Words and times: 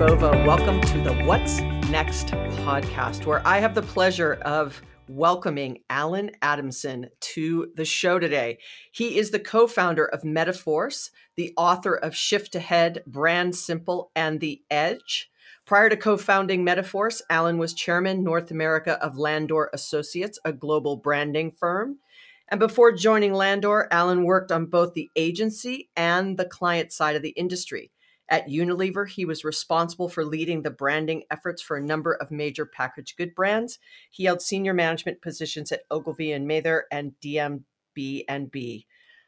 Bova. 0.00 0.30
Welcome 0.46 0.80
to 0.80 0.98
the 1.02 1.12
What's 1.26 1.60
Next 1.90 2.28
podcast, 2.28 3.26
where 3.26 3.46
I 3.46 3.58
have 3.58 3.74
the 3.74 3.82
pleasure 3.82 4.38
of 4.46 4.80
welcoming 5.10 5.82
Alan 5.90 6.30
Adamson 6.40 7.10
to 7.20 7.70
the 7.74 7.84
show 7.84 8.18
today. 8.18 8.56
He 8.92 9.18
is 9.18 9.30
the 9.30 9.38
co 9.38 9.66
founder 9.66 10.06
of 10.06 10.22
Metaforce, 10.22 11.10
the 11.36 11.52
author 11.54 11.94
of 11.94 12.16
Shift 12.16 12.54
Ahead, 12.54 13.02
Brand 13.06 13.54
Simple, 13.54 14.10
and 14.16 14.40
The 14.40 14.62
Edge. 14.70 15.30
Prior 15.66 15.90
to 15.90 15.98
co 15.98 16.16
founding 16.16 16.64
Metaforce, 16.64 17.20
Alan 17.28 17.58
was 17.58 17.74
chairman 17.74 18.24
North 18.24 18.50
America 18.50 18.92
of 19.04 19.18
Landor 19.18 19.68
Associates, 19.74 20.38
a 20.46 20.52
global 20.54 20.96
branding 20.96 21.50
firm. 21.50 21.98
And 22.48 22.58
before 22.58 22.92
joining 22.92 23.34
Landor, 23.34 23.86
Alan 23.90 24.24
worked 24.24 24.50
on 24.50 24.64
both 24.64 24.94
the 24.94 25.10
agency 25.14 25.90
and 25.94 26.38
the 26.38 26.46
client 26.46 26.90
side 26.90 27.16
of 27.16 27.22
the 27.22 27.34
industry. 27.36 27.90
At 28.30 28.46
Unilever, 28.46 29.08
he 29.08 29.24
was 29.24 29.42
responsible 29.42 30.08
for 30.08 30.24
leading 30.24 30.62
the 30.62 30.70
branding 30.70 31.24
efforts 31.32 31.60
for 31.60 31.76
a 31.76 31.82
number 31.82 32.12
of 32.12 32.30
major 32.30 32.64
packaged 32.64 33.16
good 33.16 33.34
brands. 33.34 33.80
He 34.08 34.24
held 34.24 34.40
senior 34.40 34.72
management 34.72 35.20
positions 35.20 35.72
at 35.72 35.82
Ogilvy 35.90 36.30
and 36.30 36.46
Mather 36.46 36.84
and 36.92 37.12
DMB 37.20 38.24
and 38.28 38.50
B. 38.50 38.86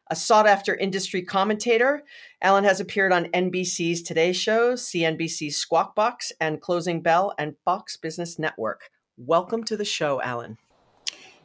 A 0.09 0.15
sought 0.15 0.47
after 0.47 0.77
industry 0.77 1.23
commentator, 1.23 2.05
Alan 2.43 2.65
has 2.65 2.79
appeared 2.79 3.13
on 3.13 3.27
NBC's 3.27 4.03
Today 4.03 4.33
Show, 4.33 4.75
CNBC's 4.75 5.57
Squawk 5.57 5.97
Box, 5.97 6.31
and 6.41 6.61
Closing 6.61 7.03
Bell, 7.03 7.35
and 7.39 7.57
Fox 7.65 7.97
Business 7.97 8.39
Network. 8.39 8.91
Welcome 9.17 9.65
to 9.65 9.77
the 9.77 9.85
show, 9.85 10.21
Alan. 10.23 10.59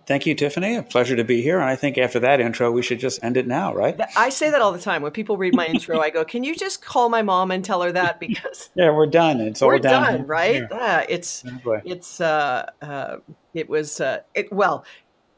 Thank 0.07 0.25
you, 0.25 0.35
Tiffany. 0.35 0.77
A 0.77 0.83
pleasure 0.83 1.17
to 1.17 1.25
be 1.25 1.41
here. 1.41 1.59
And 1.59 1.69
I 1.69 1.75
think 1.75 1.97
after 1.97 2.21
that 2.21 2.39
intro, 2.39 2.71
we 2.71 2.81
should 2.81 2.99
just 2.99 3.21
end 3.23 3.35
it 3.35 3.45
now, 3.45 3.75
right? 3.75 3.99
I 4.15 4.29
say 4.29 4.49
that 4.49 4.61
all 4.61 4.71
the 4.71 4.79
time. 4.79 5.01
When 5.01 5.11
people 5.11 5.35
read 5.35 5.53
my 5.53 5.65
intro, 5.65 5.99
I 5.99 6.09
go, 6.11 6.23
Can 6.23 6.45
you 6.45 6.55
just 6.55 6.81
call 6.81 7.09
my 7.09 7.21
mom 7.21 7.51
and 7.51 7.63
tell 7.63 7.81
her 7.81 7.91
that? 7.91 8.19
Because 8.27 8.69
yeah, 8.75 8.89
we're 8.91 9.05
done. 9.05 9.41
It's 9.41 9.61
all 9.61 9.67
we're 9.67 9.79
done, 9.79 10.19
done 10.19 10.27
right? 10.27 10.63
Yeah, 10.71 11.05
it's, 11.07 11.43
it's, 11.85 12.21
uh, 12.21 12.69
uh, 12.81 13.17
it 13.53 13.69
was, 13.69 14.01
uh, 14.01 14.21
it, 14.33 14.51
well, 14.51 14.85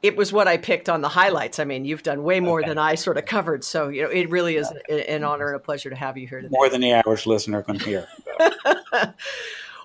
it 0.02 0.16
was 0.16 0.32
what 0.32 0.48
I 0.48 0.58
picked 0.58 0.88
on 0.88 1.02
the 1.02 1.10
highlights. 1.10 1.60
I 1.60 1.66
mean, 1.66 1.84
you've 1.84 2.04
done 2.04 2.24
way 2.24 2.40
more 2.40 2.60
okay. 2.60 2.70
than 2.70 2.78
I 2.78 2.96
sort 2.96 3.18
of 3.18 3.26
covered. 3.26 3.64
So, 3.64 3.90
you 3.90 4.04
know, 4.04 4.10
it 4.10 4.30
really 4.30 4.56
is 4.56 4.72
an 4.88 5.24
honor 5.24 5.48
and 5.48 5.56
a 5.56 5.60
pleasure 5.60 5.90
to 5.90 5.96
have 5.96 6.18
you 6.18 6.28
here 6.28 6.42
today. 6.42 6.52
More 6.52 6.70
than 6.70 6.82
the 6.82 6.92
average 6.92 7.26
listener 7.26 7.62
can 7.64 7.80
hear. 7.80 8.08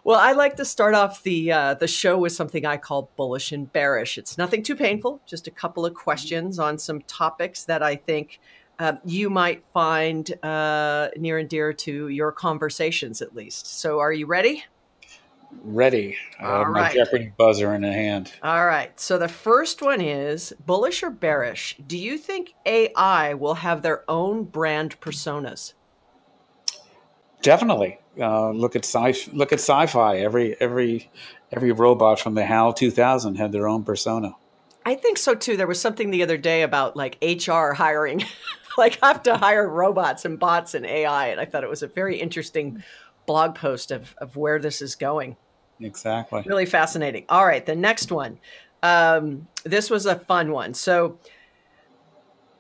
Well, 0.05 0.21
I 0.21 0.33
like 0.33 0.57
to 0.57 0.67
start 0.67 0.95
off 0.95 1.23
the 1.23 1.51
uh, 1.51 1.75
the 1.75 1.89
show 1.89 2.19
with 2.19 2.33
something 2.33 2.67
I 2.67 2.77
call 2.77 3.11
bullish 3.17 3.53
and 3.53 3.73
bearish. 3.73 4.19
It's 4.19 4.37
nothing 4.37 4.63
too 4.63 4.77
painful, 4.77 5.23
just 5.25 5.47
a 5.47 5.51
couple 5.51 5.87
of 5.87 5.95
questions 5.95 6.59
on 6.59 6.77
some 6.77 7.01
topics 7.03 7.65
that 7.65 7.83
I 7.83 7.97
think 7.97 8.39
uh, 8.79 8.97
you 9.07 9.31
might 9.31 9.65
find 9.73 10.31
uh, 10.45 11.09
near 11.17 11.39
and 11.39 11.49
dear 11.49 11.73
to 11.73 12.09
your 12.09 12.33
conversations, 12.33 13.23
at 13.23 13.35
least. 13.35 13.67
So, 13.67 13.99
are 13.99 14.13
you 14.13 14.27
ready? 14.27 14.63
Ready. 15.63 16.17
I 16.39 16.59
have 16.59 16.67
right. 16.67 16.89
my 16.89 16.93
Jeopardy 16.93 17.33
buzzer 17.39 17.75
in 17.75 17.81
the 17.81 17.93
hand. 17.93 18.33
All 18.43 18.67
right. 18.67 18.99
So 18.99 19.19
the 19.19 19.29
first 19.29 19.81
one 19.81 20.01
is 20.01 20.53
bullish 20.67 21.03
or 21.03 21.11
bearish. 21.11 21.77
Do 21.87 21.97
you 21.97 22.19
think 22.19 22.55
AI 22.67 23.35
will 23.35 23.55
have 23.55 23.83
their 23.83 24.03
own 24.11 24.45
brand 24.45 25.01
personas? 25.01 25.75
Definitely. 27.41 28.01
Uh, 28.19 28.51
look 28.51 28.77
at 28.77 28.85
sci 28.85 29.31
look 29.33 29.53
at 29.53 29.59
sci-fi. 29.59 30.19
Every 30.19 30.57
every 30.61 31.11
every 31.51 31.73
robot 31.73 32.21
from 32.21 32.35
the 32.35 32.45
HAL 32.45 32.73
2000 32.73 33.37
had 33.37 33.53
their 33.53 33.69
own 33.69 33.83
persona. 33.83 34.37
I 34.87 34.95
think 34.95 35.19
so 35.19 35.35
too. 35.35 35.57
There 35.57 35.67
was 35.67 35.81
something 35.81 36.11
the 36.11 36.23
other 36.23 36.37
day 36.37 36.63
about 36.63 36.97
like 36.97 37.19
HR 37.23 37.73
hiring, 37.73 38.25
like 38.79 39.01
have 39.01 39.23
to 39.25 39.37
hire 39.37 39.69
robots 39.69 40.25
and 40.25 40.39
bots 40.39 40.75
and 40.75 40.87
AI, 40.87 41.29
and 41.29 41.41
I 41.41 41.45
thought 41.45 41.65
it 41.65 41.71
was 41.71 41.83
a 41.83 41.89
very 41.89 42.17
interesting 42.21 42.83
blog 43.27 43.55
post 43.55 43.91
of 43.91 44.15
of 44.19 44.37
where 44.37 44.59
this 44.59 44.83
is 44.83 44.95
going. 44.95 45.37
Exactly. 45.81 46.43
Really 46.47 46.67
fascinating. 46.67 47.25
All 47.29 47.45
right, 47.45 47.65
the 47.65 47.75
next 47.75 48.13
one. 48.13 48.39
Um, 48.83 49.49
this 49.65 49.91
was 49.91 50.07
a 50.07 50.19
fun 50.19 50.53
one. 50.53 50.75
So, 50.75 51.19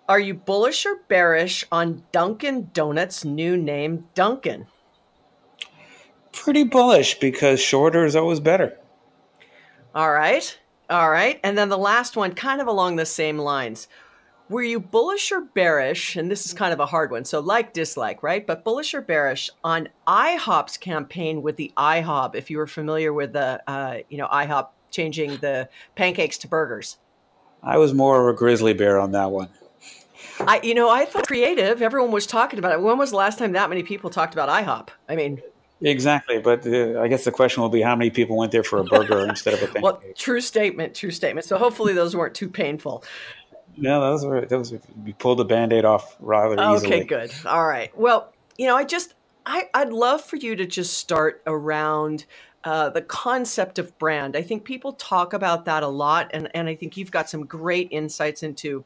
are 0.08 0.18
you 0.18 0.34
bullish 0.34 0.86
or 0.86 0.96
bearish 1.06 1.64
on 1.70 2.04
Dunkin' 2.12 2.70
Donuts' 2.72 3.24
new 3.24 3.56
name, 3.56 4.06
Dunkin'? 4.14 4.66
Pretty 6.34 6.64
bullish 6.64 7.18
because 7.18 7.60
shorter 7.60 8.04
is 8.04 8.16
always 8.16 8.40
better. 8.40 8.78
All 9.94 10.10
right. 10.10 10.58
All 10.90 11.10
right. 11.10 11.40
And 11.42 11.56
then 11.56 11.68
the 11.68 11.78
last 11.78 12.16
one, 12.16 12.34
kind 12.34 12.60
of 12.60 12.66
along 12.66 12.96
the 12.96 13.06
same 13.06 13.38
lines. 13.38 13.88
Were 14.50 14.62
you 14.62 14.78
bullish 14.78 15.32
or 15.32 15.40
bearish? 15.40 16.16
And 16.16 16.30
this 16.30 16.44
is 16.44 16.52
kind 16.52 16.72
of 16.72 16.80
a 16.80 16.86
hard 16.86 17.10
one. 17.10 17.24
So, 17.24 17.40
like, 17.40 17.72
dislike, 17.72 18.22
right? 18.22 18.46
But 18.46 18.62
bullish 18.62 18.92
or 18.92 19.00
bearish 19.00 19.48
on 19.62 19.88
IHOP's 20.06 20.76
campaign 20.76 21.40
with 21.40 21.56
the 21.56 21.72
IHOP, 21.76 22.34
if 22.34 22.50
you 22.50 22.58
were 22.58 22.66
familiar 22.66 23.12
with 23.12 23.32
the, 23.32 23.62
uh, 23.66 23.98
you 24.10 24.18
know, 24.18 24.26
IHOP 24.26 24.68
changing 24.90 25.38
the 25.38 25.68
pancakes 25.96 26.36
to 26.38 26.48
burgers? 26.48 26.98
I 27.62 27.78
was 27.78 27.94
more 27.94 28.20
of 28.20 28.34
a 28.34 28.36
grizzly 28.36 28.74
bear 28.74 28.98
on 28.98 29.12
that 29.12 29.30
one. 29.30 29.48
I, 30.40 30.60
you 30.62 30.74
know, 30.74 30.90
I 30.90 31.06
thought 31.06 31.26
creative. 31.26 31.80
Everyone 31.80 32.10
was 32.10 32.26
talking 32.26 32.58
about 32.58 32.72
it. 32.72 32.82
When 32.82 32.98
was 32.98 33.10
the 33.10 33.16
last 33.16 33.38
time 33.38 33.52
that 33.52 33.68
many 33.70 33.82
people 33.82 34.10
talked 34.10 34.34
about 34.34 34.48
IHOP? 34.48 34.88
I 35.08 35.16
mean, 35.16 35.40
Exactly, 35.84 36.38
but 36.38 36.66
uh, 36.66 37.00
I 37.00 37.08
guess 37.08 37.24
the 37.24 37.30
question 37.30 37.62
will 37.62 37.68
be 37.68 37.82
how 37.82 37.94
many 37.94 38.10
people 38.10 38.36
went 38.36 38.52
there 38.52 38.64
for 38.64 38.78
a 38.78 38.84
burger 38.84 39.20
instead 39.28 39.54
of 39.54 39.62
a 39.62 39.66
pancake. 39.66 39.82
Well, 39.82 40.02
true 40.16 40.40
statement, 40.40 40.94
true 40.94 41.10
statement. 41.10 41.46
So 41.46 41.58
hopefully 41.58 41.92
those 41.92 42.16
weren't 42.16 42.34
too 42.34 42.48
painful. 42.48 43.04
No, 43.76 44.00
those 44.00 44.24
were 44.24 44.46
those. 44.46 44.72
Were, 44.72 44.80
you 45.04 45.14
pulled 45.14 45.38
the 45.38 45.44
band-aid 45.44 45.84
off 45.84 46.16
rather 46.20 46.54
easily. 46.54 46.94
Okay, 46.94 47.04
good. 47.04 47.32
All 47.44 47.66
right. 47.66 47.96
Well, 47.98 48.32
you 48.56 48.66
know, 48.66 48.76
I 48.76 48.84
just 48.84 49.14
I 49.44 49.68
I'd 49.74 49.92
love 49.92 50.22
for 50.22 50.36
you 50.36 50.56
to 50.56 50.64
just 50.64 50.96
start 50.96 51.42
around 51.46 52.24
uh, 52.62 52.88
the 52.90 53.02
concept 53.02 53.78
of 53.78 53.96
brand. 53.98 54.36
I 54.36 54.42
think 54.42 54.64
people 54.64 54.92
talk 54.92 55.32
about 55.32 55.66
that 55.66 55.82
a 55.82 55.88
lot, 55.88 56.30
and 56.32 56.48
and 56.54 56.68
I 56.68 56.74
think 56.76 56.96
you've 56.96 57.10
got 57.10 57.28
some 57.28 57.44
great 57.44 57.88
insights 57.90 58.42
into 58.42 58.84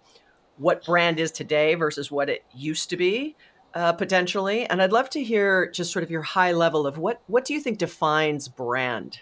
what 0.57 0.85
brand 0.85 1.21
is 1.21 1.31
today 1.31 1.75
versus 1.75 2.11
what 2.11 2.29
it 2.29 2.45
used 2.53 2.91
to 2.91 2.97
be 2.97 3.37
uh, 3.75 3.93
potentially. 3.93 4.67
And 4.67 4.81
I'd 4.83 4.93
love 4.93 5.11
to 5.11 5.23
hear 5.23 5.71
just 5.71 5.93
sort 5.93 6.03
of 6.03 6.11
your 6.11 6.23
high 6.23 6.53
level 6.53 6.87
of 6.87 6.99
what 6.99 7.23
what 7.27 7.45
do 7.45 7.55
you 7.55 7.61
think 7.61 7.79
defines 7.79 8.49
brand? 8.49 9.21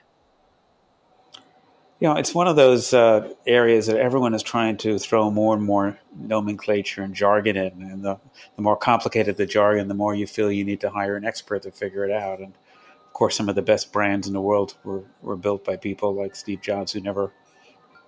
You 1.99 2.09
know, 2.09 2.17
it's 2.17 2.35
one 2.35 2.47
of 2.47 2.57
those 2.57 2.93
uh, 2.93 3.33
areas 3.47 3.87
that 3.87 3.97
everyone 3.97 4.35
is 4.35 4.43
trying 4.43 4.77
to 4.79 4.99
throw 4.99 5.31
more 5.31 5.55
and 5.55 5.65
more 5.65 5.99
nomenclature 6.15 7.03
and 7.03 7.15
jargon 7.15 7.57
in. 7.57 7.73
And 7.81 8.05
the, 8.05 8.19
the 8.55 8.63
more 8.63 8.77
complicated 8.77 9.39
the 9.39 9.47
jargon, 9.47 9.89
the 9.89 9.95
more 9.95 10.15
you 10.15 10.27
feel 10.27 10.53
you 10.53 10.63
need 10.63 10.81
to 10.83 10.91
hire 10.91 11.17
an 11.17 11.25
expert 11.25 11.63
to 11.63 11.71
figure 11.71 12.05
it 12.05 12.11
out. 12.11 12.41
And 12.41 12.53
of 12.53 13.13
course, 13.15 13.35
some 13.35 13.49
of 13.49 13.55
the 13.55 13.63
best 13.63 13.93
brands 13.93 14.27
in 14.27 14.35
the 14.35 14.43
world 14.43 14.77
were, 14.85 15.05
were 15.23 15.37
built 15.37 15.65
by 15.65 15.77
people 15.77 16.15
like 16.15 16.37
Steve 16.37 16.61
Jobs, 16.61 16.93
who 16.93 17.01
never 17.01 17.33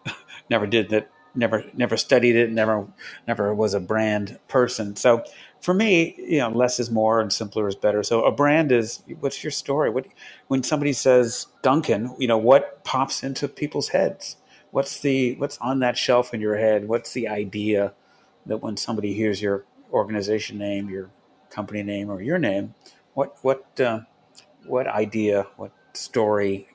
never 0.50 0.66
did 0.66 0.90
that, 0.90 1.10
never 1.34 1.64
never 1.74 1.96
studied 1.96 2.36
it, 2.36 2.50
never 2.50 2.86
never 3.26 3.54
was 3.54 3.74
a 3.74 3.80
brand 3.80 4.38
person. 4.48 4.96
So 4.96 5.24
for 5.60 5.74
me, 5.74 6.14
you 6.18 6.38
know, 6.38 6.50
less 6.50 6.78
is 6.78 6.90
more 6.90 7.20
and 7.20 7.32
simpler 7.32 7.68
is 7.68 7.74
better. 7.74 8.02
So 8.02 8.24
a 8.24 8.32
brand 8.32 8.72
is 8.72 9.02
what's 9.20 9.42
your 9.42 9.50
story? 9.50 9.90
What 9.90 10.06
when 10.48 10.62
somebody 10.62 10.92
says 10.92 11.46
Dunkin' 11.62 12.14
you 12.18 12.28
know, 12.28 12.38
what 12.38 12.84
pops 12.84 13.22
into 13.22 13.48
people's 13.48 13.88
heads? 13.88 14.36
What's 14.70 15.00
the 15.00 15.34
what's 15.36 15.58
on 15.58 15.80
that 15.80 15.96
shelf 15.96 16.34
in 16.34 16.40
your 16.40 16.56
head? 16.56 16.88
What's 16.88 17.12
the 17.12 17.28
idea 17.28 17.94
that 18.46 18.58
when 18.58 18.76
somebody 18.76 19.14
hears 19.14 19.40
your 19.40 19.64
organization 19.92 20.58
name, 20.58 20.90
your 20.90 21.10
company 21.50 21.82
name, 21.82 22.10
or 22.10 22.20
your 22.20 22.38
name, 22.38 22.74
what 23.14 23.36
what 23.42 23.80
uh, 23.80 24.00
what 24.66 24.86
idea, 24.86 25.46
what 25.56 25.72
story? 25.94 26.68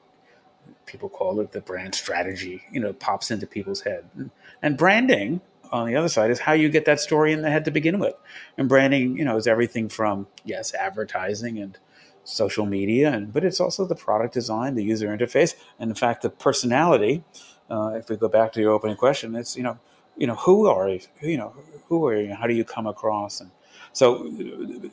People 0.86 1.10
call 1.10 1.40
it 1.40 1.52
the 1.52 1.62
brand 1.62 1.96
strategy. 1.96 2.64
You 2.72 2.80
know, 2.80 2.94
pops 2.94 3.32
into 3.32 3.48
people's 3.48 3.82
head, 3.82 4.06
and, 4.16 4.32
and 4.62 4.78
branding 4.78 5.42
on 5.72 5.88
the 5.88 5.96
other 5.96 6.08
side 6.08 6.30
is 6.30 6.40
how 6.40 6.54
you 6.54 6.70
get 6.70 6.86
that 6.86 7.00
story 7.00 7.34
in 7.34 7.42
the 7.42 7.50
head 7.50 7.66
to 7.66 7.72
begin 7.72 7.98
with. 8.00 8.14
And 8.58 8.70
branding, 8.70 9.18
you 9.18 9.26
know, 9.26 9.38
is 9.38 9.48
everything 9.48 9.90
from 9.90 10.28
yes, 10.46 10.74
advertising 10.76 11.58
and 11.58 11.78
social 12.24 12.66
media, 12.66 13.12
and 13.12 13.34
but 13.34 13.44
it's 13.44 13.60
also 13.60 13.86
the 13.86 13.96
product 13.96 14.34
design, 14.34 14.76
the 14.76 14.84
user 14.84 15.08
interface, 15.08 15.56
and 15.80 15.90
in 15.90 15.96
fact 15.96 16.22
the 16.22 16.30
personality. 16.30 17.24
Uh, 17.70 17.94
if 17.96 18.10
we 18.10 18.16
go 18.16 18.28
back 18.28 18.52
to 18.54 18.62
your 18.62 18.72
opening 18.72 18.96
question, 18.96 19.36
it's 19.36 19.58
you 19.58 19.64
know, 19.64 19.80
you 20.18 20.28
know, 20.28 20.36
who 20.36 20.68
are 20.68 20.90
you? 20.90 21.00
You 21.22 21.38
know, 21.38 21.56
who 21.88 22.06
are 22.06 22.16
you? 22.16 22.34
How 22.34 22.48
do 22.48 22.54
you 22.54 22.64
come 22.64 22.88
across? 22.88 23.42
And 23.42 23.52
so 23.94 24.30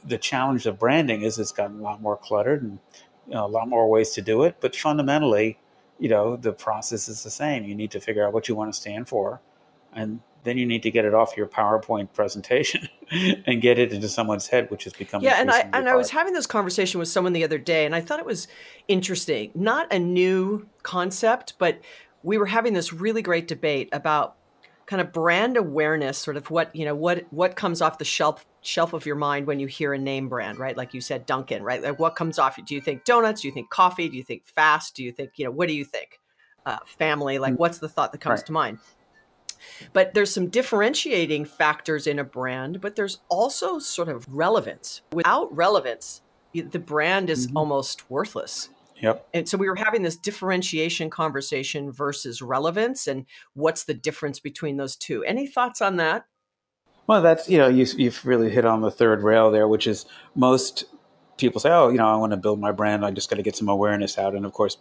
the 0.04 0.18
challenge 0.18 0.66
of 0.66 0.78
branding 0.78 1.22
is 1.22 1.38
it's 1.38 1.52
gotten 1.52 1.80
a 1.80 1.82
lot 1.82 2.00
more 2.00 2.16
cluttered 2.16 2.62
and 2.62 2.78
you 3.26 3.34
know, 3.34 3.46
a 3.46 3.48
lot 3.48 3.68
more 3.68 3.88
ways 3.88 4.10
to 4.10 4.22
do 4.22 4.42
it. 4.44 4.56
But 4.60 4.74
fundamentally, 4.74 5.58
you 6.00 6.08
know, 6.08 6.36
the 6.36 6.52
process 6.52 7.08
is 7.08 7.22
the 7.22 7.30
same. 7.30 7.64
You 7.64 7.74
need 7.74 7.90
to 7.92 8.00
figure 8.00 8.26
out 8.26 8.32
what 8.32 8.48
you 8.48 8.54
want 8.54 8.72
to 8.72 8.80
stand 8.80 9.08
for, 9.08 9.40
and 9.92 10.20
then 10.42 10.56
you 10.56 10.64
need 10.64 10.82
to 10.82 10.90
get 10.90 11.04
it 11.04 11.14
off 11.14 11.36
your 11.36 11.46
PowerPoint 11.46 12.12
presentation 12.14 12.88
and 13.46 13.60
get 13.60 13.78
it 13.78 13.92
into 13.92 14.08
someone's 14.08 14.46
head, 14.46 14.70
which 14.70 14.84
has 14.84 14.94
become 14.94 15.22
yeah. 15.22 15.40
And 15.40 15.50
I 15.50 15.60
and 15.60 15.74
hard. 15.74 15.88
I 15.88 15.94
was 15.94 16.10
having 16.10 16.32
this 16.32 16.46
conversation 16.46 16.98
with 16.98 17.08
someone 17.08 17.34
the 17.34 17.44
other 17.44 17.58
day, 17.58 17.84
and 17.84 17.94
I 17.94 18.00
thought 18.00 18.18
it 18.18 18.26
was 18.26 18.48
interesting. 18.88 19.50
Not 19.54 19.92
a 19.92 19.98
new 19.98 20.66
concept, 20.82 21.54
but 21.58 21.80
we 22.22 22.38
were 22.38 22.46
having 22.46 22.72
this 22.72 22.92
really 22.92 23.22
great 23.22 23.46
debate 23.46 23.90
about 23.92 24.36
kind 24.90 25.00
of 25.00 25.12
brand 25.12 25.56
awareness, 25.56 26.18
sort 26.18 26.36
of 26.36 26.50
what 26.50 26.74
you 26.74 26.84
know, 26.84 26.96
what 26.96 27.24
what 27.30 27.54
comes 27.54 27.80
off 27.80 27.98
the 27.98 28.04
shelf 28.04 28.44
shelf 28.60 28.92
of 28.92 29.06
your 29.06 29.14
mind 29.14 29.46
when 29.46 29.60
you 29.60 29.68
hear 29.68 29.94
a 29.94 29.98
name 29.98 30.28
brand, 30.28 30.58
right? 30.58 30.76
Like 30.76 30.92
you 30.92 31.00
said, 31.00 31.26
Dunkin', 31.26 31.62
right? 31.62 31.80
Like 31.80 32.00
what 32.00 32.16
comes 32.16 32.40
off? 32.40 32.58
Do 32.66 32.74
you 32.74 32.80
think 32.80 33.04
donuts? 33.04 33.42
Do 33.42 33.48
you 33.48 33.54
think 33.54 33.70
coffee? 33.70 34.08
Do 34.08 34.16
you 34.16 34.24
think 34.24 34.44
fast? 34.44 34.96
Do 34.96 35.04
you 35.04 35.12
think 35.12 35.30
you 35.36 35.44
know? 35.44 35.52
What 35.52 35.68
do 35.68 35.74
you 35.74 35.84
think? 35.84 36.18
Uh, 36.66 36.78
family? 36.84 37.38
Like 37.38 37.54
what's 37.54 37.78
the 37.78 37.88
thought 37.88 38.10
that 38.10 38.20
comes 38.20 38.40
right. 38.40 38.46
to 38.46 38.52
mind? 38.52 38.78
But 39.92 40.14
there's 40.14 40.34
some 40.34 40.48
differentiating 40.48 41.44
factors 41.44 42.08
in 42.08 42.18
a 42.18 42.24
brand, 42.24 42.80
but 42.80 42.96
there's 42.96 43.20
also 43.28 43.78
sort 43.78 44.08
of 44.08 44.26
relevance. 44.28 45.02
Without 45.12 45.54
relevance, 45.54 46.22
the 46.52 46.78
brand 46.80 47.30
is 47.30 47.46
mm-hmm. 47.46 47.56
almost 47.56 48.10
worthless. 48.10 48.70
Yep. 49.00 49.28
And 49.32 49.48
so 49.48 49.56
we 49.56 49.68
were 49.68 49.76
having 49.76 50.02
this 50.02 50.16
differentiation 50.16 51.10
conversation 51.10 51.90
versus 51.90 52.42
relevance 52.42 53.06
and 53.06 53.26
what's 53.54 53.84
the 53.84 53.94
difference 53.94 54.40
between 54.40 54.76
those 54.76 54.96
two. 54.96 55.24
Any 55.24 55.46
thoughts 55.46 55.80
on 55.80 55.96
that? 55.96 56.26
Well, 57.06 57.22
that's, 57.22 57.48
you 57.48 57.58
know, 57.58 57.68
you, 57.68 57.86
you've 57.96 58.24
really 58.24 58.50
hit 58.50 58.64
on 58.64 58.82
the 58.82 58.90
third 58.90 59.22
rail 59.22 59.50
there, 59.50 59.66
which 59.66 59.86
is 59.86 60.06
most 60.34 60.84
people 61.38 61.60
say, 61.60 61.70
oh, 61.70 61.88
you 61.88 61.96
know, 61.96 62.06
I 62.06 62.16
want 62.16 62.32
to 62.32 62.36
build 62.36 62.60
my 62.60 62.72
brand. 62.72 63.04
I 63.04 63.10
just 63.10 63.30
got 63.30 63.36
to 63.36 63.42
get 63.42 63.56
some 63.56 63.68
awareness 63.68 64.18
out. 64.18 64.34
And 64.34 64.44
of 64.44 64.52
course, 64.52 64.76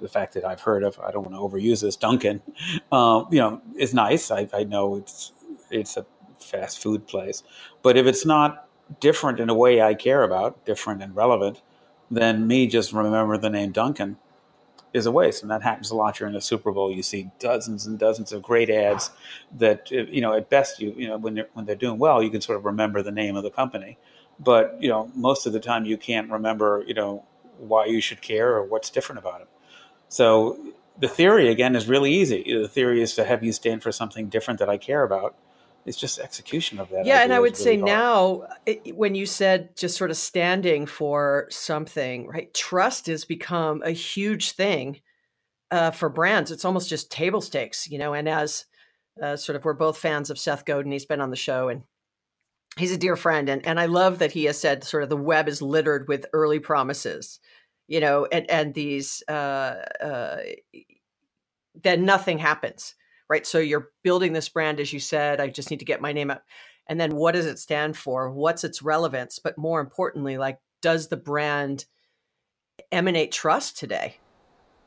the 0.00 0.08
fact 0.08 0.34
that 0.34 0.44
I've 0.44 0.62
heard 0.62 0.82
of, 0.82 0.98
I 0.98 1.10
don't 1.10 1.30
want 1.30 1.34
to 1.34 1.40
overuse 1.40 1.82
this, 1.82 1.96
Dunkin', 1.96 2.42
um, 2.92 3.28
you 3.30 3.38
know, 3.38 3.60
is 3.76 3.94
nice. 3.94 4.30
I, 4.30 4.48
I 4.52 4.64
know 4.64 4.96
it's, 4.96 5.32
it's 5.70 5.96
a 5.96 6.06
fast 6.40 6.82
food 6.82 7.06
place. 7.06 7.42
But 7.82 7.96
if 7.96 8.06
it's 8.06 8.24
not 8.24 8.66
different 8.98 9.38
in 9.38 9.50
a 9.50 9.54
way 9.54 9.82
I 9.82 9.94
care 9.94 10.22
about, 10.22 10.64
different 10.64 11.02
and 11.02 11.14
relevant, 11.14 11.60
then 12.10 12.46
me 12.46 12.66
just 12.66 12.92
remember 12.92 13.38
the 13.38 13.50
name 13.50 13.72
Dunkin' 13.72 14.16
is 14.92 15.06
a 15.06 15.12
waste. 15.12 15.42
And 15.42 15.50
that 15.50 15.62
happens 15.62 15.90
a 15.90 15.96
lot 15.96 16.16
during 16.16 16.34
the 16.34 16.40
Super 16.40 16.72
Bowl. 16.72 16.90
You 16.90 17.02
see 17.02 17.30
dozens 17.38 17.86
and 17.86 17.98
dozens 17.98 18.32
of 18.32 18.42
great 18.42 18.68
ads 18.70 19.10
that, 19.58 19.90
you 19.90 20.20
know, 20.20 20.32
at 20.32 20.50
best, 20.50 20.80
you, 20.80 20.92
you 20.96 21.08
know, 21.08 21.16
when 21.16 21.34
they're, 21.34 21.48
when 21.52 21.64
they're 21.64 21.76
doing 21.76 21.98
well, 21.98 22.22
you 22.22 22.30
can 22.30 22.40
sort 22.40 22.58
of 22.58 22.64
remember 22.64 23.02
the 23.02 23.12
name 23.12 23.36
of 23.36 23.44
the 23.44 23.50
company. 23.50 23.98
But, 24.40 24.76
you 24.80 24.88
know, 24.88 25.10
most 25.14 25.46
of 25.46 25.52
the 25.52 25.60
time 25.60 25.84
you 25.84 25.96
can't 25.96 26.30
remember, 26.30 26.82
you 26.86 26.94
know, 26.94 27.24
why 27.58 27.86
you 27.86 28.00
should 28.00 28.22
care 28.22 28.56
or 28.56 28.64
what's 28.64 28.90
different 28.90 29.18
about 29.18 29.42
it. 29.42 29.48
So 30.08 30.58
the 30.98 31.08
theory, 31.08 31.48
again, 31.48 31.76
is 31.76 31.86
really 31.86 32.12
easy. 32.12 32.42
The 32.60 32.66
theory 32.66 33.02
is 33.02 33.14
to 33.14 33.24
have 33.24 33.44
you 33.44 33.52
stand 33.52 33.82
for 33.82 33.92
something 33.92 34.28
different 34.28 34.58
that 34.58 34.68
I 34.68 34.78
care 34.78 35.04
about 35.04 35.36
it's 35.90 35.98
just 35.98 36.20
execution 36.20 36.78
of 36.78 36.88
that. 36.90 37.04
Yeah, 37.04 37.22
and 37.22 37.32
I 37.32 37.40
would 37.40 37.54
really 37.54 37.64
say 37.64 37.76
hard. 37.76 37.86
now, 37.86 38.42
it, 38.64 38.96
when 38.96 39.16
you 39.16 39.26
said 39.26 39.76
just 39.76 39.96
sort 39.96 40.12
of 40.12 40.16
standing 40.16 40.86
for 40.86 41.48
something, 41.50 42.28
right? 42.28 42.54
Trust 42.54 43.08
has 43.08 43.24
become 43.24 43.82
a 43.82 43.90
huge 43.90 44.52
thing 44.52 45.00
uh, 45.72 45.90
for 45.90 46.08
brands. 46.08 46.52
It's 46.52 46.64
almost 46.64 46.88
just 46.88 47.10
table 47.10 47.40
stakes, 47.40 47.90
you 47.90 47.98
know. 47.98 48.14
And 48.14 48.28
as 48.28 48.66
uh, 49.20 49.36
sort 49.36 49.56
of, 49.56 49.64
we're 49.64 49.74
both 49.74 49.98
fans 49.98 50.30
of 50.30 50.38
Seth 50.38 50.64
Godin. 50.64 50.92
He's 50.92 51.06
been 51.06 51.20
on 51.20 51.30
the 51.30 51.36
show, 51.36 51.68
and 51.68 51.82
he's 52.78 52.92
a 52.92 52.96
dear 52.96 53.16
friend. 53.16 53.48
And 53.48 53.66
and 53.66 53.80
I 53.80 53.86
love 53.86 54.20
that 54.20 54.30
he 54.30 54.44
has 54.44 54.60
said 54.60 54.84
sort 54.84 55.02
of 55.02 55.08
the 55.08 55.16
web 55.16 55.48
is 55.48 55.60
littered 55.60 56.06
with 56.06 56.26
early 56.32 56.60
promises, 56.60 57.40
you 57.88 57.98
know, 57.98 58.26
and 58.30 58.48
and 58.48 58.74
these 58.74 59.24
uh, 59.28 59.74
uh, 60.00 60.36
then 61.82 62.04
nothing 62.04 62.38
happens 62.38 62.94
right? 63.30 63.46
So 63.46 63.58
you're 63.58 63.90
building 64.02 64.32
this 64.34 64.48
brand, 64.48 64.80
as 64.80 64.92
you 64.92 65.00
said, 65.00 65.40
I 65.40 65.48
just 65.48 65.70
need 65.70 65.78
to 65.78 65.84
get 65.84 66.02
my 66.02 66.12
name 66.12 66.30
out. 66.30 66.42
And 66.88 67.00
then 67.00 67.14
what 67.14 67.32
does 67.32 67.46
it 67.46 67.60
stand 67.60 67.96
for? 67.96 68.30
What's 68.30 68.64
its 68.64 68.82
relevance? 68.82 69.38
But 69.38 69.56
more 69.56 69.80
importantly, 69.80 70.36
like, 70.36 70.58
does 70.82 71.08
the 71.08 71.16
brand 71.16 71.86
emanate 72.90 73.30
trust 73.30 73.78
today? 73.78 74.16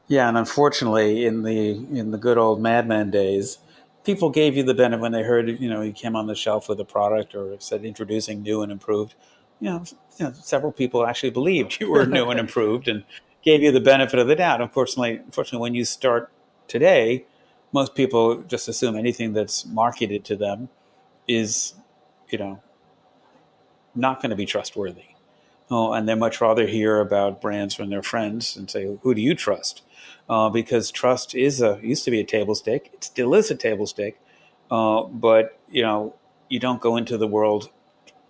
Yeah, 0.07 0.27
and 0.27 0.37
unfortunately, 0.37 1.25
in 1.25 1.43
the 1.43 1.71
in 1.71 2.11
the 2.11 2.17
good 2.17 2.37
old 2.37 2.61
Mad 2.61 2.87
Men 2.87 3.09
days, 3.09 3.59
people 4.03 4.29
gave 4.29 4.57
you 4.57 4.63
the 4.63 4.73
benefit 4.73 5.01
when 5.01 5.13
they 5.13 5.23
heard 5.23 5.47
you 5.61 5.69
know 5.69 5.81
you 5.81 5.93
came 5.93 6.15
on 6.17 6.27
the 6.27 6.35
shelf 6.35 6.67
with 6.67 6.79
a 6.81 6.85
product 6.85 7.33
or 7.35 7.55
said 7.59 7.85
introducing 7.85 8.43
new 8.43 8.61
and 8.61 8.71
improved. 8.71 9.15
You 9.61 9.69
know, 9.69 9.83
you 10.17 10.25
know 10.25 10.33
several 10.33 10.73
people 10.73 11.07
actually 11.07 11.29
believed 11.29 11.79
you 11.79 11.89
were 11.89 12.05
new 12.05 12.29
and 12.29 12.39
improved 12.39 12.89
and 12.89 13.05
gave 13.43 13.63
you 13.63 13.71
the 13.71 13.79
benefit 13.79 14.19
of 14.19 14.27
the 14.27 14.35
doubt. 14.35 14.59
Unfortunately, 14.59 15.19
unfortunately, 15.19 15.61
when 15.61 15.73
you 15.73 15.85
start 15.85 16.29
today, 16.67 17.25
most 17.73 17.95
people 17.95 18.43
just 18.43 18.67
assume 18.67 18.95
anything 18.95 19.33
that's 19.33 19.65
marketed 19.65 20.23
to 20.25 20.35
them 20.35 20.69
is, 21.27 21.73
you 22.29 22.37
know, 22.37 22.61
not 23.95 24.21
going 24.21 24.29
to 24.29 24.35
be 24.35 24.45
trustworthy. 24.45 25.05
Oh, 25.69 25.93
and 25.93 26.07
they 26.07 26.15
much 26.15 26.39
rather 26.39 26.67
hear 26.67 26.99
about 26.99 27.41
brands 27.41 27.73
from 27.73 27.89
their 27.89 28.03
friends 28.03 28.55
and 28.55 28.69
say, 28.69 28.97
"Who 29.01 29.15
do 29.15 29.21
you 29.21 29.33
trust?" 29.33 29.81
Uh, 30.29 30.49
because 30.49 30.91
trust 30.91 31.33
is 31.33 31.61
a 31.61 31.79
used 31.81 32.05
to 32.05 32.11
be 32.11 32.19
a 32.19 32.23
table 32.23 32.53
stake. 32.53 32.91
It 32.93 33.03
still 33.03 33.33
is 33.33 33.49
a 33.49 33.55
table 33.55 33.87
stake, 33.87 34.17
uh, 34.69 35.03
but 35.03 35.57
you 35.69 35.81
know, 35.81 36.15
you 36.49 36.59
don't 36.59 36.81
go 36.81 36.95
into 36.95 37.17
the 37.17 37.27
world 37.27 37.71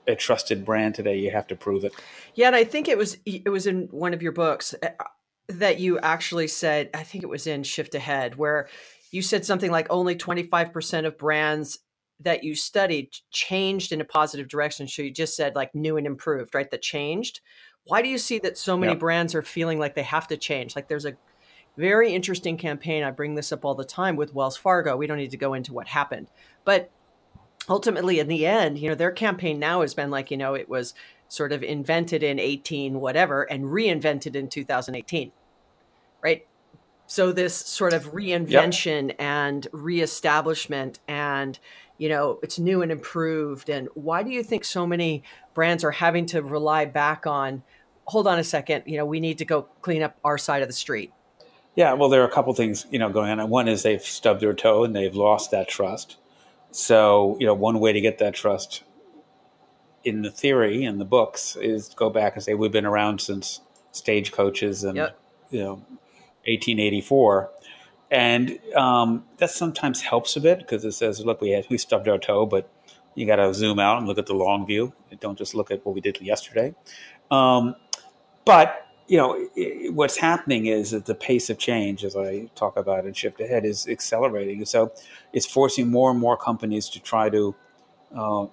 a 0.07 0.15
trusted 0.15 0.65
brand 0.65 0.95
today. 0.95 1.17
You 1.17 1.31
have 1.31 1.47
to 1.47 1.55
prove 1.55 1.83
it. 1.83 1.93
Yeah, 2.35 2.47
and 2.47 2.55
I 2.55 2.63
think 2.63 2.87
it 2.87 2.97
was 2.97 3.17
it 3.25 3.49
was 3.49 3.67
in 3.67 3.87
one 3.91 4.13
of 4.13 4.21
your 4.21 4.31
books 4.31 4.75
uh, 4.81 4.89
that 5.47 5.79
you 5.79 5.99
actually 5.99 6.47
said. 6.47 6.89
I 6.93 7.03
think 7.03 7.23
it 7.23 7.29
was 7.29 7.47
in 7.47 7.63
Shift 7.63 7.95
Ahead 7.95 8.35
where 8.35 8.67
you 9.13 9.21
said 9.21 9.45
something 9.45 9.69
like 9.69 9.85
only 9.91 10.15
25% 10.15 11.05
of 11.05 11.19
brands 11.19 11.79
that 12.19 12.43
you 12.43 12.55
studied 12.55 13.11
changed 13.29 13.91
in 13.91 14.01
a 14.01 14.05
positive 14.05 14.47
direction. 14.47 14.87
So 14.87 15.03
you 15.03 15.11
just 15.11 15.35
said 15.35 15.55
like 15.55 15.75
new 15.75 15.97
and 15.97 16.07
improved, 16.07 16.55
right? 16.55 16.69
That 16.71 16.81
changed. 16.81 17.39
Why 17.85 18.01
do 18.01 18.09
you 18.09 18.17
see 18.17 18.39
that 18.39 18.57
so 18.57 18.75
many 18.75 18.95
brands 18.95 19.35
are 19.35 19.43
feeling 19.43 19.77
like 19.77 19.93
they 19.93 20.03
have 20.03 20.27
to 20.29 20.37
change? 20.37 20.75
Like 20.75 20.87
there's 20.87 21.05
a 21.05 21.13
very 21.77 22.11
interesting 22.11 22.57
campaign. 22.57 23.03
I 23.03 23.11
bring 23.11 23.35
this 23.35 23.51
up 23.51 23.63
all 23.63 23.75
the 23.75 23.85
time 23.85 24.15
with 24.15 24.33
Wells 24.33 24.57
Fargo. 24.57 24.97
We 24.97 25.05
don't 25.05 25.17
need 25.17 25.31
to 25.31 25.37
go 25.37 25.53
into 25.53 25.73
what 25.73 25.87
happened, 25.87 26.31
but 26.65 26.89
ultimately 27.69 28.19
in 28.19 28.27
the 28.27 28.47
end, 28.47 28.79
you 28.79 28.89
know, 28.89 28.95
their 28.95 29.11
campaign 29.11 29.59
now 29.59 29.81
has 29.81 29.93
been 29.93 30.09
like, 30.09 30.31
you 30.31 30.37
know, 30.37 30.55
it 30.55 30.69
was 30.69 30.95
sort 31.27 31.51
of 31.51 31.61
invented 31.61 32.23
in 32.23 32.39
18 32.39 32.99
whatever 32.99 33.43
and 33.43 33.65
reinvented 33.65 34.35
in 34.35 34.49
2018. 34.49 35.31
Right? 36.23 36.47
So 37.13 37.31
this 37.31 37.55
sort 37.55 37.93
of 37.93 38.11
reinvention 38.13 39.09
yep. 39.09 39.15
and 39.19 39.67
reestablishment 39.71 40.97
and 41.07 41.59
you 41.99 42.09
know 42.09 42.39
it's 42.41 42.57
new 42.57 42.81
and 42.81 42.91
improved 42.91 43.69
and 43.69 43.87
why 43.93 44.23
do 44.23 44.31
you 44.31 44.41
think 44.41 44.65
so 44.65 44.87
many 44.87 45.21
brands 45.53 45.83
are 45.83 45.91
having 45.91 46.25
to 46.25 46.41
rely 46.41 46.85
back 46.85 47.27
on 47.27 47.61
hold 48.05 48.25
on 48.25 48.39
a 48.39 48.43
second 48.43 48.81
you 48.87 48.97
know 48.97 49.05
we 49.05 49.19
need 49.19 49.37
to 49.37 49.45
go 49.45 49.61
clean 49.83 50.01
up 50.01 50.17
our 50.23 50.39
side 50.39 50.63
of 50.63 50.67
the 50.67 50.73
street 50.73 51.13
yeah 51.75 51.93
well 51.93 52.09
there 52.09 52.23
are 52.23 52.27
a 52.27 52.31
couple 52.31 52.51
things 52.55 52.87
you 52.89 52.97
know 52.97 53.09
going 53.09 53.29
on 53.29 53.47
one 53.47 53.67
is 53.67 53.83
they've 53.83 54.01
stubbed 54.01 54.41
their 54.41 54.55
toe 54.55 54.83
and 54.83 54.95
they've 54.95 55.15
lost 55.15 55.51
that 55.51 55.67
trust 55.67 56.17
so 56.71 57.37
you 57.39 57.45
know 57.45 57.53
one 57.53 57.79
way 57.79 57.93
to 57.93 58.01
get 58.01 58.17
that 58.17 58.33
trust 58.33 58.81
in 60.03 60.23
the 60.23 60.31
theory 60.31 60.83
in 60.83 60.97
the 60.97 61.05
books 61.05 61.55
is 61.57 61.89
go 61.89 62.09
back 62.09 62.33
and 62.33 62.43
say 62.43 62.55
we've 62.55 62.71
been 62.71 62.87
around 62.87 63.21
since 63.21 63.61
stagecoaches 63.91 64.83
and 64.83 64.97
yep. 64.97 65.19
you 65.51 65.59
know 65.59 65.85
1884. 66.45 67.49
And 68.11 68.59
um, 68.75 69.25
that 69.37 69.49
sometimes 69.49 70.01
helps 70.01 70.35
a 70.35 70.41
bit 70.41 70.59
because 70.59 70.85
it 70.85 70.91
says, 70.91 71.25
look, 71.25 71.41
we, 71.41 71.49
had, 71.49 71.65
we 71.69 71.77
stubbed 71.77 72.07
our 72.07 72.19
toe, 72.19 72.45
but 72.45 72.69
you 73.15 73.25
got 73.25 73.37
to 73.37 73.53
zoom 73.53 73.79
out 73.79 73.97
and 73.97 74.07
look 74.07 74.17
at 74.17 74.27
the 74.27 74.35
long 74.35 74.65
view. 74.67 74.93
Don't 75.19 75.37
just 75.37 75.55
look 75.55 75.71
at 75.71 75.85
what 75.85 75.95
we 75.95 76.01
did 76.01 76.21
yesterday. 76.21 76.75
Um, 77.31 77.75
but, 78.45 78.87
you 79.07 79.17
know, 79.17 79.47
it, 79.55 79.93
what's 79.93 80.17
happening 80.17 80.67
is 80.67 80.91
that 80.91 81.05
the 81.05 81.15
pace 81.15 81.49
of 81.49 81.57
change, 81.57 82.03
as 82.03 82.15
I 82.15 82.49
talk 82.55 82.77
about 82.77 83.05
in 83.05 83.13
Shift 83.13 83.41
Ahead, 83.41 83.65
is 83.65 83.87
accelerating. 83.87 84.63
So 84.65 84.91
it's 85.31 85.45
forcing 85.45 85.89
more 85.89 86.11
and 86.11 86.19
more 86.19 86.37
companies 86.37 86.89
to 86.89 86.99
try 86.99 87.29
to 87.29 87.55
uh, 88.15 88.45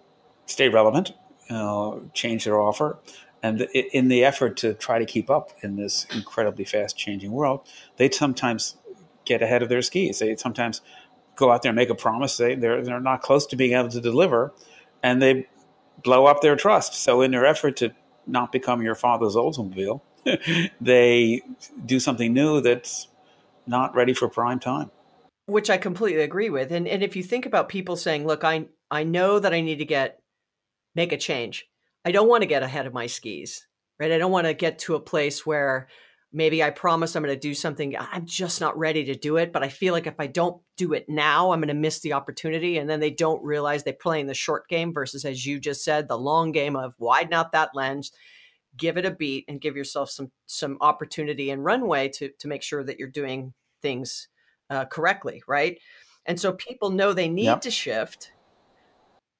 stay 0.46 0.68
relevant, 0.68 1.12
uh, 1.50 1.96
change 2.14 2.44
their 2.44 2.60
offer, 2.60 2.98
and 3.42 3.62
in 3.72 4.08
the 4.08 4.24
effort 4.24 4.56
to 4.58 4.74
try 4.74 4.98
to 4.98 5.06
keep 5.06 5.30
up 5.30 5.52
in 5.62 5.76
this 5.76 6.06
incredibly 6.14 6.64
fast 6.64 6.96
changing 6.96 7.32
world, 7.32 7.66
they 7.96 8.10
sometimes 8.10 8.76
get 9.24 9.42
ahead 9.42 9.62
of 9.62 9.68
their 9.68 9.82
skis. 9.82 10.18
They 10.18 10.36
sometimes 10.36 10.82
go 11.36 11.50
out 11.50 11.62
there 11.62 11.70
and 11.70 11.76
make 11.76 11.88
a 11.88 11.94
promise 11.94 12.36
they, 12.36 12.54
they're, 12.54 12.82
they're 12.82 13.00
not 13.00 13.22
close 13.22 13.46
to 13.46 13.56
being 13.56 13.72
able 13.72 13.88
to 13.88 14.00
deliver, 14.00 14.52
and 15.02 15.22
they 15.22 15.48
blow 16.02 16.26
up 16.26 16.42
their 16.42 16.56
trust. 16.56 16.94
So, 16.94 17.22
in 17.22 17.30
their 17.30 17.46
effort 17.46 17.76
to 17.78 17.92
not 18.26 18.52
become 18.52 18.82
your 18.82 18.94
father's 18.94 19.36
Oldsmobile, 19.36 20.02
they 20.80 21.40
do 21.86 21.98
something 21.98 22.32
new 22.34 22.60
that's 22.60 23.08
not 23.66 23.94
ready 23.94 24.12
for 24.12 24.28
prime 24.28 24.60
time. 24.60 24.90
Which 25.46 25.70
I 25.70 25.78
completely 25.78 26.22
agree 26.22 26.50
with. 26.50 26.70
And, 26.70 26.86
and 26.86 27.02
if 27.02 27.16
you 27.16 27.22
think 27.22 27.46
about 27.46 27.68
people 27.68 27.96
saying, 27.96 28.26
look, 28.26 28.44
I, 28.44 28.66
I 28.90 29.04
know 29.04 29.38
that 29.38 29.54
I 29.54 29.60
need 29.60 29.78
to 29.78 29.84
get 29.84 30.20
make 30.94 31.12
a 31.12 31.16
change 31.16 31.68
I 32.04 32.12
don't 32.12 32.28
want 32.28 32.42
to 32.42 32.46
get 32.48 32.62
ahead 32.62 32.86
of 32.86 32.94
my 32.94 33.06
skis, 33.06 33.66
right? 33.98 34.12
I 34.12 34.18
don't 34.18 34.32
want 34.32 34.46
to 34.46 34.54
get 34.54 34.78
to 34.80 34.94
a 34.94 35.00
place 35.00 35.44
where 35.44 35.88
maybe 36.32 36.62
I 36.62 36.70
promise 36.70 37.14
I'm 37.16 37.22
going 37.22 37.34
to 37.34 37.40
do 37.40 37.54
something. 37.54 37.94
I'm 37.98 38.24
just 38.24 38.60
not 38.60 38.78
ready 38.78 39.04
to 39.06 39.14
do 39.14 39.36
it. 39.36 39.52
But 39.52 39.62
I 39.62 39.68
feel 39.68 39.92
like 39.92 40.06
if 40.06 40.14
I 40.18 40.26
don't 40.28 40.62
do 40.76 40.92
it 40.92 41.08
now, 41.08 41.50
I'm 41.52 41.60
going 41.60 41.68
to 41.68 41.74
miss 41.74 42.00
the 42.00 42.12
opportunity. 42.12 42.78
And 42.78 42.88
then 42.88 43.00
they 43.00 43.10
don't 43.10 43.42
realize 43.42 43.82
they're 43.82 43.92
playing 43.92 44.26
the 44.26 44.34
short 44.34 44.68
game 44.68 44.94
versus, 44.94 45.24
as 45.24 45.44
you 45.44 45.58
just 45.58 45.84
said, 45.84 46.08
the 46.08 46.18
long 46.18 46.52
game 46.52 46.76
of 46.76 46.94
widen 46.98 47.34
out 47.34 47.52
that 47.52 47.74
lens, 47.74 48.12
give 48.76 48.96
it 48.96 49.04
a 49.04 49.10
beat, 49.10 49.44
and 49.48 49.60
give 49.60 49.76
yourself 49.76 50.08
some 50.10 50.30
some 50.46 50.78
opportunity 50.80 51.50
and 51.50 51.64
runway 51.64 52.08
to 52.10 52.30
to 52.38 52.48
make 52.48 52.62
sure 52.62 52.84
that 52.84 52.98
you're 52.98 53.08
doing 53.08 53.52
things 53.82 54.28
uh, 54.70 54.84
correctly, 54.84 55.42
right? 55.48 55.78
And 56.26 56.38
so 56.38 56.52
people 56.52 56.90
know 56.90 57.12
they 57.12 57.28
need 57.28 57.46
Yep. 57.46 57.60
to 57.62 57.70
shift, 57.70 58.32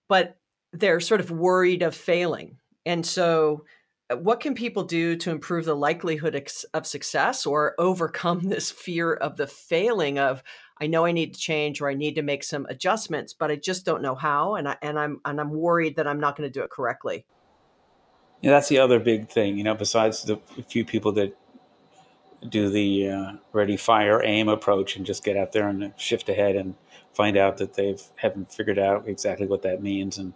but 0.08 0.36
they're 0.72 1.00
sort 1.00 1.20
of 1.20 1.30
worried 1.30 1.82
of 1.82 1.94
failing. 1.94 2.56
And 2.86 3.04
so, 3.04 3.64
uh, 4.10 4.16
what 4.16 4.40
can 4.40 4.54
people 4.54 4.84
do 4.84 5.16
to 5.16 5.30
improve 5.30 5.64
the 5.64 5.76
likelihood 5.76 6.50
of 6.74 6.86
success 6.86 7.46
or 7.46 7.74
overcome 7.78 8.40
this 8.44 8.70
fear 8.70 9.12
of 9.12 9.36
the 9.36 9.46
failing 9.46 10.18
of 10.18 10.42
I 10.82 10.86
know 10.86 11.04
I 11.04 11.12
need 11.12 11.34
to 11.34 11.40
change 11.40 11.82
or 11.82 11.90
I 11.90 11.94
need 11.94 12.14
to 12.14 12.22
make 12.22 12.42
some 12.42 12.66
adjustments, 12.70 13.34
but 13.34 13.50
I 13.50 13.56
just 13.56 13.84
don't 13.84 14.00
know 14.00 14.14
how 14.14 14.54
and 14.54 14.66
I 14.66 14.76
and 14.80 14.98
I'm 14.98 15.20
and 15.24 15.40
I'm 15.40 15.50
worried 15.50 15.96
that 15.96 16.06
I'm 16.06 16.20
not 16.20 16.36
going 16.36 16.50
to 16.50 16.52
do 16.52 16.64
it 16.64 16.70
correctly. 16.70 17.26
Yeah, 18.40 18.52
that's 18.52 18.68
the 18.68 18.78
other 18.78 18.98
big 18.98 19.28
thing, 19.28 19.58
you 19.58 19.64
know, 19.64 19.74
besides 19.74 20.24
the 20.24 20.40
few 20.66 20.84
people 20.86 21.12
that 21.12 21.36
do 22.48 22.70
the 22.70 23.10
uh, 23.10 23.32
ready, 23.52 23.76
fire, 23.76 24.22
aim 24.24 24.48
approach 24.48 24.96
and 24.96 25.04
just 25.04 25.22
get 25.22 25.36
out 25.36 25.52
there 25.52 25.68
and 25.68 25.92
shift 25.98 26.30
ahead 26.30 26.56
and 26.56 26.74
find 27.12 27.36
out 27.36 27.58
that 27.58 27.74
they 27.74 27.96
haven't 28.16 28.50
figured 28.50 28.78
out 28.78 29.06
exactly 29.06 29.46
what 29.46 29.60
that 29.60 29.82
means 29.82 30.16
and 30.16 30.32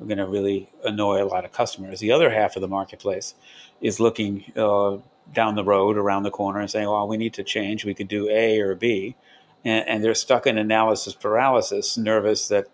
are 0.00 0.06
going 0.06 0.18
to 0.18 0.26
really 0.26 0.70
annoy 0.84 1.22
a 1.22 1.26
lot 1.26 1.44
of 1.44 1.52
customers. 1.52 2.00
The 2.00 2.12
other 2.12 2.30
half 2.30 2.56
of 2.56 2.62
the 2.62 2.68
marketplace 2.68 3.34
is 3.80 4.00
looking 4.00 4.44
uh, 4.56 4.98
down 5.32 5.54
the 5.54 5.64
road, 5.64 5.96
around 5.96 6.24
the 6.24 6.30
corner, 6.30 6.60
and 6.60 6.70
saying, 6.70 6.88
well, 6.88 7.06
we 7.08 7.16
need 7.16 7.34
to 7.34 7.44
change. 7.44 7.84
We 7.84 7.94
could 7.94 8.08
do 8.08 8.28
A 8.28 8.60
or 8.60 8.74
B. 8.74 9.16
And, 9.64 9.88
and 9.88 10.04
they're 10.04 10.14
stuck 10.14 10.46
in 10.46 10.58
analysis 10.58 11.14
paralysis, 11.14 11.96
nervous 11.96 12.48
that, 12.48 12.66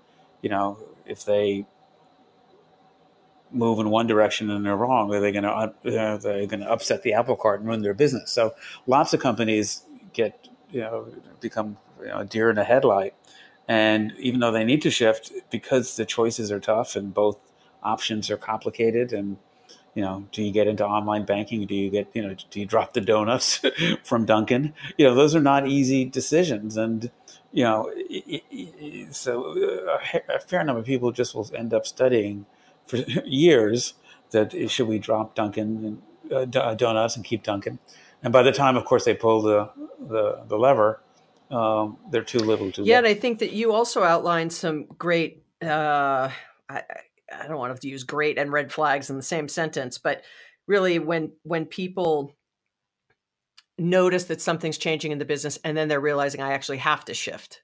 you 0.42 0.48
know, 0.48 0.78
if 1.06 1.24
they 1.24 1.66
move 3.52 3.78
in 3.78 3.90
one 3.90 4.06
direction 4.06 4.50
and 4.50 4.64
they're 4.64 4.76
wrong, 4.76 5.12
are 5.12 5.20
they 5.20 5.32
going 5.32 5.44
to 5.44 5.50
uh, 5.50 5.72
they're 5.82 6.46
going 6.46 6.60
to 6.60 6.70
upset 6.70 7.02
the 7.02 7.12
apple 7.12 7.36
cart 7.36 7.60
and 7.60 7.68
ruin 7.68 7.82
their 7.82 7.94
business? 7.94 8.30
So 8.30 8.54
lots 8.86 9.12
of 9.12 9.20
companies 9.20 9.82
get 10.12 10.48
you 10.70 10.80
know 10.80 11.08
become 11.40 11.76
you 12.00 12.08
know, 12.08 12.24
deer 12.24 12.50
in 12.50 12.58
a 12.58 12.64
headlight, 12.64 13.14
and 13.68 14.12
even 14.18 14.40
though 14.40 14.52
they 14.52 14.64
need 14.64 14.82
to 14.82 14.90
shift 14.90 15.32
because 15.50 15.96
the 15.96 16.04
choices 16.04 16.50
are 16.50 16.60
tough 16.60 16.96
and 16.96 17.14
both 17.14 17.38
options 17.82 18.30
are 18.30 18.36
complicated 18.36 19.12
and 19.12 19.36
you 19.94 20.02
know, 20.02 20.24
do 20.32 20.42
you 20.42 20.52
get 20.52 20.68
into 20.68 20.86
online 20.86 21.24
banking? 21.24 21.66
Do 21.66 21.74
you 21.74 21.90
get, 21.90 22.08
you 22.14 22.22
know, 22.22 22.34
do 22.50 22.60
you 22.60 22.66
drop 22.66 22.92
the 22.92 23.00
donuts 23.00 23.60
from 24.04 24.24
Dunkin'? 24.24 24.72
You 24.96 25.06
know, 25.06 25.14
those 25.14 25.34
are 25.34 25.40
not 25.40 25.66
easy 25.66 26.04
decisions. 26.04 26.76
And, 26.76 27.10
you 27.52 27.64
know, 27.64 27.92
so 29.10 29.58
uh, 29.58 30.18
a 30.28 30.38
fair 30.38 30.62
number 30.62 30.80
of 30.80 30.86
people 30.86 31.10
just 31.10 31.34
will 31.34 31.50
end 31.56 31.74
up 31.74 31.86
studying 31.86 32.46
for 32.86 32.96
years 33.24 33.94
that 34.30 34.54
eh, 34.54 34.68
should 34.68 34.86
we 34.86 34.98
drop 34.98 35.34
Dunkin' 35.34 36.00
uh, 36.30 36.38
and, 36.38 36.56
uh, 36.56 36.74
donuts 36.74 37.16
and 37.16 37.24
keep 37.24 37.42
Dunkin'? 37.42 37.80
And 38.22 38.32
by 38.32 38.42
the 38.42 38.52
time, 38.52 38.76
of 38.76 38.84
course, 38.84 39.04
they 39.04 39.14
pull 39.14 39.42
the 39.42 39.70
the, 39.98 40.42
the 40.46 40.56
lever, 40.56 41.00
um, 41.50 41.98
they're 42.10 42.24
too 42.24 42.38
little, 42.38 42.70
too. 42.70 42.84
Yeah, 42.84 42.98
and 42.98 43.06
I 43.06 43.14
think 43.14 43.40
that 43.40 43.52
you 43.52 43.72
also 43.72 44.02
outlined 44.02 44.52
some 44.52 44.86
great. 44.98 45.44
Uh, 45.62 46.30
I, 46.68 46.82
I 47.32 47.46
don't 47.46 47.58
want 47.58 47.78
to 47.80 47.88
use 47.88 48.04
great 48.04 48.38
and 48.38 48.52
red 48.52 48.72
flags 48.72 49.10
in 49.10 49.16
the 49.16 49.22
same 49.22 49.48
sentence, 49.48 49.98
but 49.98 50.22
really, 50.66 50.98
when 50.98 51.32
when 51.42 51.66
people 51.66 52.32
notice 53.78 54.24
that 54.24 54.40
something's 54.40 54.78
changing 54.78 55.10
in 55.10 55.18
the 55.18 55.24
business 55.24 55.58
and 55.64 55.76
then 55.76 55.88
they're 55.88 56.00
realizing 56.00 56.42
I 56.42 56.52
actually 56.52 56.78
have 56.78 57.04
to 57.06 57.14
shift, 57.14 57.62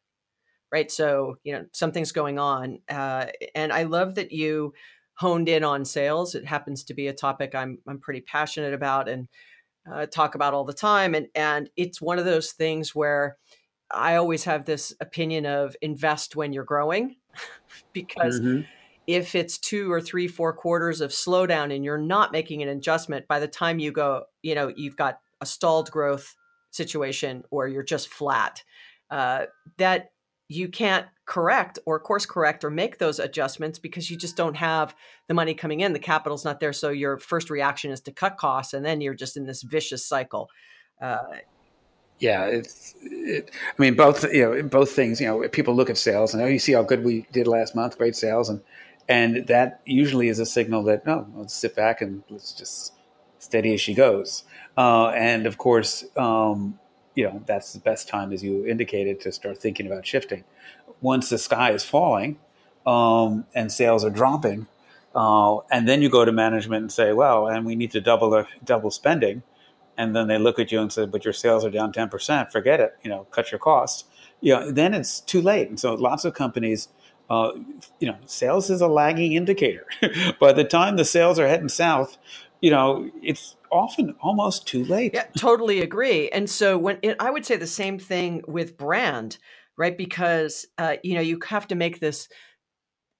right? 0.72 0.90
So 0.90 1.36
you 1.44 1.52
know 1.52 1.66
something's 1.72 2.12
going 2.12 2.38
on, 2.38 2.80
uh, 2.88 3.26
and 3.54 3.72
I 3.72 3.84
love 3.84 4.16
that 4.16 4.32
you 4.32 4.72
honed 5.14 5.48
in 5.48 5.64
on 5.64 5.84
sales. 5.84 6.34
It 6.34 6.44
happens 6.44 6.84
to 6.84 6.94
be 6.94 7.08
a 7.08 7.12
topic 7.14 7.54
I'm 7.54 7.78
I'm 7.86 8.00
pretty 8.00 8.20
passionate 8.20 8.74
about 8.74 9.08
and 9.08 9.28
uh, 9.90 10.06
talk 10.06 10.34
about 10.34 10.54
all 10.54 10.64
the 10.64 10.72
time, 10.72 11.14
and 11.14 11.28
and 11.34 11.70
it's 11.76 12.00
one 12.00 12.18
of 12.18 12.24
those 12.24 12.52
things 12.52 12.94
where 12.94 13.36
I 13.90 14.16
always 14.16 14.44
have 14.44 14.64
this 14.64 14.92
opinion 15.00 15.46
of 15.46 15.76
invest 15.80 16.36
when 16.36 16.52
you're 16.52 16.64
growing, 16.64 17.16
because 17.92 18.40
Mhm. 18.40 18.66
if 19.06 19.34
it's 19.34 19.58
two 19.58 19.92
or 19.92 20.00
three, 20.00 20.28
four 20.28 20.52
quarters 20.52 21.00
of 21.00 21.10
slowdown 21.12 21.74
and 21.74 21.84
you're 21.84 21.98
not 21.98 22.32
making 22.32 22.62
an 22.62 22.68
adjustment, 22.68 23.28
by 23.28 23.38
the 23.38 23.48
time 23.48 23.78
you 23.78 23.92
go, 23.92 24.24
you 24.42 24.54
know, 24.54 24.72
you've 24.74 24.96
got 24.96 25.20
a 25.40 25.46
stalled 25.46 25.90
growth 25.90 26.34
situation 26.70 27.44
or 27.50 27.68
you're 27.68 27.84
just 27.84 28.08
flat, 28.08 28.64
uh, 29.10 29.46
that 29.78 30.10
you 30.48 30.68
can't 30.68 31.06
correct 31.24 31.78
or 31.86 31.98
course 31.98 32.26
correct 32.26 32.64
or 32.64 32.70
make 32.70 32.98
those 32.98 33.18
adjustments 33.18 33.78
because 33.78 34.10
you 34.10 34.16
just 34.16 34.36
don't 34.36 34.56
have 34.56 34.94
the 35.28 35.34
money 35.34 35.54
coming 35.54 35.80
in. 35.80 35.92
The 35.92 35.98
capital's 35.98 36.44
not 36.44 36.60
there. 36.60 36.72
So 36.72 36.90
your 36.90 37.18
first 37.18 37.50
reaction 37.50 37.90
is 37.90 38.00
to 38.02 38.12
cut 38.12 38.36
costs 38.36 38.72
and 38.74 38.84
then 38.84 39.00
you're 39.00 39.14
just 39.14 39.36
in 39.36 39.46
this 39.46 39.62
vicious 39.62 40.06
cycle. 40.06 40.48
Uh, 41.00 41.18
Yeah, 42.18 42.46
it's. 42.46 42.94
It, 43.02 43.50
I 43.78 43.82
mean, 43.82 43.94
both 43.94 44.24
you 44.32 44.42
know, 44.42 44.62
both 44.62 44.92
things. 44.92 45.20
You 45.20 45.26
know, 45.26 45.48
people 45.48 45.74
look 45.74 45.90
at 45.90 45.98
sales 45.98 46.32
and 46.32 46.42
oh, 46.42 46.46
you 46.46 46.58
see 46.58 46.72
how 46.72 46.82
good 46.82 47.04
we 47.04 47.26
did 47.32 47.46
last 47.46 47.74
month, 47.74 47.98
great 47.98 48.16
sales, 48.16 48.48
and 48.48 48.62
and 49.08 49.46
that 49.48 49.80
usually 49.84 50.28
is 50.28 50.38
a 50.38 50.46
signal 50.46 50.82
that 50.84 51.04
no, 51.04 51.26
let's 51.34 51.54
sit 51.54 51.76
back 51.76 52.00
and 52.00 52.22
let's 52.30 52.52
just 52.52 52.94
steady 53.38 53.74
as 53.74 53.80
she 53.80 53.94
goes. 53.94 54.44
Uh, 54.78 55.08
and 55.08 55.46
of 55.46 55.58
course, 55.58 56.04
um, 56.16 56.78
you 57.14 57.24
know, 57.24 57.42
that's 57.46 57.72
the 57.74 57.80
best 57.80 58.08
time, 58.08 58.32
as 58.32 58.42
you 58.42 58.66
indicated, 58.66 59.20
to 59.20 59.30
start 59.32 59.58
thinking 59.58 59.86
about 59.86 60.06
shifting. 60.06 60.44
Once 61.02 61.28
the 61.28 61.38
sky 61.38 61.72
is 61.72 61.84
falling 61.84 62.38
um, 62.86 63.44
and 63.54 63.70
sales 63.70 64.04
are 64.04 64.10
dropping, 64.10 64.66
uh, 65.14 65.58
and 65.70 65.86
then 65.86 66.00
you 66.00 66.08
go 66.08 66.24
to 66.24 66.32
management 66.32 66.80
and 66.82 66.92
say, 66.92 67.12
well, 67.12 67.46
and 67.46 67.66
we 67.66 67.74
need 67.76 67.90
to 67.90 68.00
double 68.00 68.46
double 68.64 68.90
spending 68.90 69.42
and 69.98 70.14
then 70.14 70.28
they 70.28 70.38
look 70.38 70.58
at 70.58 70.72
you 70.72 70.80
and 70.80 70.92
say, 70.92 71.06
"But 71.06 71.24
your 71.24 71.34
sales 71.34 71.64
are 71.64 71.70
down 71.70 71.92
ten 71.92 72.08
percent. 72.08 72.52
Forget 72.52 72.80
it. 72.80 72.96
You 73.02 73.10
know, 73.10 73.24
cut 73.30 73.50
your 73.50 73.58
costs." 73.58 74.04
You 74.40 74.54
know, 74.54 74.70
then 74.70 74.94
it's 74.94 75.20
too 75.20 75.40
late. 75.40 75.68
And 75.68 75.80
so, 75.80 75.94
lots 75.94 76.24
of 76.24 76.34
companies, 76.34 76.88
uh, 77.30 77.52
you 78.00 78.08
know, 78.08 78.16
sales 78.26 78.70
is 78.70 78.80
a 78.80 78.88
lagging 78.88 79.32
indicator. 79.32 79.86
By 80.40 80.52
the 80.52 80.64
time 80.64 80.96
the 80.96 81.04
sales 81.04 81.38
are 81.38 81.48
heading 81.48 81.68
south, 81.68 82.18
you 82.60 82.70
know, 82.70 83.10
it's 83.22 83.56
often 83.70 84.14
almost 84.20 84.66
too 84.66 84.84
late. 84.84 85.12
Yeah, 85.14 85.26
totally 85.36 85.80
agree. 85.80 86.28
And 86.30 86.48
so 86.48 86.78
when 86.78 86.98
it, 87.02 87.16
I 87.20 87.30
would 87.30 87.44
say 87.44 87.56
the 87.56 87.66
same 87.66 87.98
thing 87.98 88.42
with 88.46 88.76
brand, 88.76 89.38
right? 89.76 89.96
Because 89.96 90.66
uh, 90.78 90.96
you 91.02 91.14
know 91.14 91.20
you 91.20 91.38
have 91.48 91.66
to 91.68 91.74
make 91.74 92.00
this. 92.00 92.28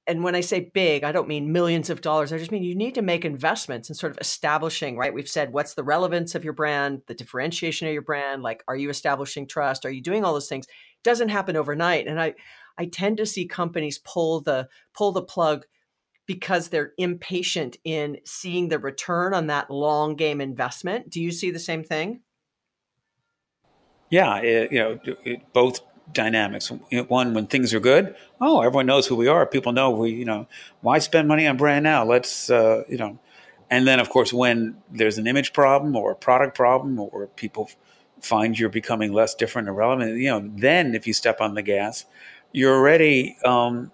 And 0.09 0.23
when 0.23 0.37
I 0.37 0.41
say 0.41 0.71
big, 0.73 1.03
I 1.03 1.11
don't 1.11 1.27
mean 1.27 1.53
millions 1.53 1.91
of 1.91 2.01
dollars. 2.01 2.33
I 2.33 2.39
just 2.39 2.53
mean 2.53 2.63
you 2.63 2.77
need 2.77 2.95
to 2.95 3.03
make 3.03 3.25
investments 3.25 3.89
in 3.89 3.97
sort 3.97 4.13
of 4.13 4.19
establishing, 4.21 4.97
right? 4.97 5.13
We've 5.13 5.29
said 5.29 5.53
what's 5.53 5.75
the 5.75 5.83
relevance 5.83 6.35
of 6.35 6.45
your 6.45 6.53
brand, 6.53 7.03
the 7.07 7.15
differentiation 7.15 7.89
of 7.89 7.93
your 7.93 8.03
brand, 8.03 8.43
like 8.43 8.63
are 8.69 8.77
you 8.77 8.89
establishing 8.89 9.49
trust? 9.49 9.85
Are 9.85 9.91
you 9.91 10.01
doing 10.01 10.25
all 10.25 10.33
those 10.33 10.49
things? 10.49 10.67
It 10.67 11.03
doesn't 11.03 11.31
happen 11.31 11.57
overnight. 11.57 12.07
And 12.07 12.21
I 12.21 12.35
I 12.79 12.87
tend 12.87 13.17
to 13.17 13.27
see 13.27 13.47
companies 13.47 13.99
pull 13.99 14.41
the 14.41 14.69
pull 14.95 15.13
the 15.13 15.23
plug 15.23 15.67
because 16.27 16.69
they're 16.69 16.93
impatient 16.99 17.77
in 17.85 18.19
seeing 18.25 18.69
the 18.69 18.79
return 18.79 19.33
on 19.33 19.47
that 19.47 19.71
long 19.71 20.17
game 20.17 20.41
investment. 20.41 21.09
Do 21.09 21.23
you 21.23 21.31
see 21.31 21.51
the 21.51 21.59
same 21.59 21.85
thing? 21.85 22.21
Yeah, 24.11 24.39
it, 24.39 24.73
you 24.73 24.79
know, 24.79 24.99
it, 25.25 25.53
both 25.53 25.81
dynamics. 26.13 26.71
One, 27.09 27.35
when 27.35 27.47
things 27.47 27.75
are 27.75 27.81
good, 27.81 28.15
oh, 28.41 28.61
everyone 28.61 28.87
knows 28.87 29.07
who 29.07 29.17
we 29.17 29.29
are. 29.29 29.47
People 29.47 29.73
know 29.73 29.91
we, 29.91 30.11
you 30.11 30.25
know, 30.25 30.47
why 30.81 30.99
spend 30.99 31.29
money 31.29 31.47
on 31.47 31.57
brand 31.57 31.83
now? 31.83 32.05
Let's, 32.05 32.51
uh, 32.51 32.85
you 32.89 32.97
know, 32.97 33.19
and 33.71 33.87
then 33.87 33.99
of 33.99 34.09
course 34.11 34.33
when 34.33 34.77
there's 34.91 35.19
an 35.19 35.27
image 35.27 35.53
problem 35.53 35.97
or 35.97 36.13
a 36.13 36.17
product 36.17 36.57
problem 36.57 36.99
or 37.01 37.27
people 37.37 37.71
find 38.21 38.59
you're 38.59 38.69
becoming 38.69 39.13
less 39.13 39.35
different 39.35 39.69
and 39.69 39.77
relevant, 39.77 40.17
you 40.19 40.31
know, 40.31 40.49
then 40.55 40.95
if 40.95 41.07
you 41.07 41.13
step 41.13 41.41
on 41.41 41.55
the 41.55 41.63
gas, 41.63 42.05
you're 42.53 42.75
already 42.75 43.37
um, 43.45 43.91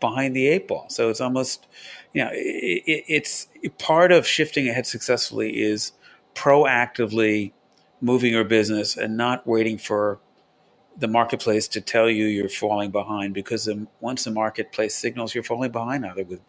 behind 0.00 0.34
the 0.34 0.48
eight 0.48 0.66
ball. 0.66 0.86
So 0.88 1.10
it's 1.10 1.20
almost, 1.20 1.66
you 2.12 2.24
know, 2.24 2.30
it, 2.32 2.82
it, 2.86 3.04
it's 3.06 3.48
part 3.78 4.10
of 4.10 4.26
shifting 4.26 4.68
ahead 4.68 4.86
successfully 4.86 5.60
is 5.60 5.92
proactively 6.34 7.52
moving 8.00 8.32
your 8.32 8.44
business 8.44 8.96
and 8.96 9.16
not 9.16 9.46
waiting 9.46 9.78
for 9.78 10.18
the 10.98 11.08
marketplace 11.08 11.68
to 11.68 11.80
tell 11.80 12.08
you 12.10 12.26
you're 12.26 12.48
falling 12.48 12.90
behind 12.90 13.34
because 13.34 13.68
once 14.00 14.24
the 14.24 14.30
marketplace 14.30 14.94
signals 14.94 15.34
you're 15.34 15.44
falling 15.44 15.72
behind, 15.72 16.04
either 16.06 16.24
with 16.24 16.40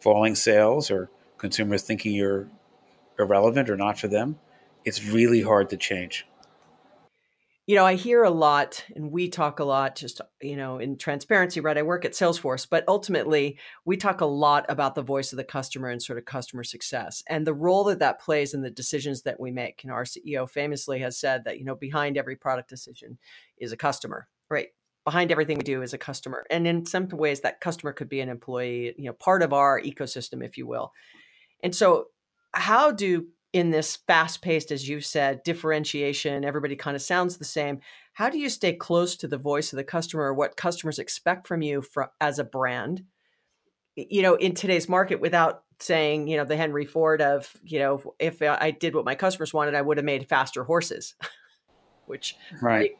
falling 0.00 0.34
sales 0.34 0.90
or 0.90 1.10
consumers 1.38 1.82
thinking 1.82 2.14
you're 2.14 2.48
irrelevant 3.18 3.70
or 3.70 3.76
not 3.76 3.98
for 3.98 4.08
them, 4.08 4.38
it's 4.84 5.04
really 5.06 5.42
hard 5.42 5.70
to 5.70 5.76
change. 5.76 6.26
You 7.68 7.74
know, 7.74 7.84
I 7.84 7.96
hear 7.96 8.24
a 8.24 8.30
lot 8.30 8.82
and 8.96 9.12
we 9.12 9.28
talk 9.28 9.60
a 9.60 9.64
lot, 9.64 9.94
just, 9.94 10.22
you 10.40 10.56
know, 10.56 10.78
in 10.78 10.96
transparency, 10.96 11.60
right? 11.60 11.76
I 11.76 11.82
work 11.82 12.06
at 12.06 12.12
Salesforce, 12.12 12.66
but 12.68 12.82
ultimately 12.88 13.58
we 13.84 13.98
talk 13.98 14.22
a 14.22 14.26
lot 14.26 14.64
about 14.70 14.94
the 14.94 15.02
voice 15.02 15.34
of 15.34 15.36
the 15.36 15.44
customer 15.44 15.90
and 15.90 16.02
sort 16.02 16.18
of 16.18 16.24
customer 16.24 16.64
success 16.64 17.22
and 17.28 17.46
the 17.46 17.52
role 17.52 17.84
that 17.84 17.98
that 17.98 18.22
plays 18.22 18.54
in 18.54 18.62
the 18.62 18.70
decisions 18.70 19.20
that 19.24 19.38
we 19.38 19.50
make. 19.50 19.84
Know, 19.84 19.92
our 19.92 20.04
CEO 20.04 20.48
famously 20.48 21.00
has 21.00 21.20
said 21.20 21.44
that, 21.44 21.58
you 21.58 21.66
know, 21.66 21.74
behind 21.74 22.16
every 22.16 22.36
product 22.36 22.70
decision 22.70 23.18
is 23.58 23.70
a 23.70 23.76
customer, 23.76 24.28
right? 24.48 24.68
Behind 25.04 25.30
everything 25.30 25.58
we 25.58 25.62
do 25.62 25.82
is 25.82 25.92
a 25.92 25.98
customer. 25.98 26.46
And 26.50 26.66
in 26.66 26.86
some 26.86 27.06
ways, 27.08 27.42
that 27.42 27.60
customer 27.60 27.92
could 27.92 28.08
be 28.08 28.20
an 28.20 28.30
employee, 28.30 28.94
you 28.96 29.04
know, 29.04 29.12
part 29.12 29.42
of 29.42 29.52
our 29.52 29.78
ecosystem, 29.78 30.42
if 30.42 30.56
you 30.56 30.66
will. 30.66 30.94
And 31.62 31.76
so, 31.76 32.06
how 32.54 32.92
do 32.92 33.26
in 33.52 33.70
this 33.70 33.96
fast 33.96 34.42
paced, 34.42 34.70
as 34.70 34.88
you 34.88 35.00
said, 35.00 35.42
differentiation, 35.42 36.44
everybody 36.44 36.76
kind 36.76 36.94
of 36.94 37.02
sounds 37.02 37.36
the 37.36 37.44
same. 37.44 37.80
How 38.12 38.28
do 38.28 38.38
you 38.38 38.48
stay 38.48 38.74
close 38.74 39.16
to 39.16 39.28
the 39.28 39.38
voice 39.38 39.72
of 39.72 39.78
the 39.78 39.84
customer 39.84 40.24
or 40.24 40.34
what 40.34 40.56
customers 40.56 40.98
expect 40.98 41.46
from 41.46 41.62
you 41.62 41.80
for, 41.80 42.10
as 42.20 42.38
a 42.38 42.44
brand? 42.44 43.04
You 43.96 44.22
know, 44.22 44.34
in 44.34 44.54
today's 44.54 44.88
market 44.88 45.20
without 45.20 45.62
saying, 45.80 46.28
you 46.28 46.36
know, 46.36 46.44
the 46.44 46.56
Henry 46.56 46.84
Ford 46.84 47.22
of, 47.22 47.52
you 47.64 47.78
know, 47.78 48.14
if 48.18 48.42
I 48.42 48.70
did 48.70 48.94
what 48.94 49.04
my 49.04 49.14
customers 49.14 49.54
wanted, 49.54 49.74
I 49.74 49.82
would 49.82 49.96
have 49.96 50.04
made 50.04 50.28
faster 50.28 50.64
horses, 50.64 51.14
which, 52.06 52.36
right. 52.60 52.92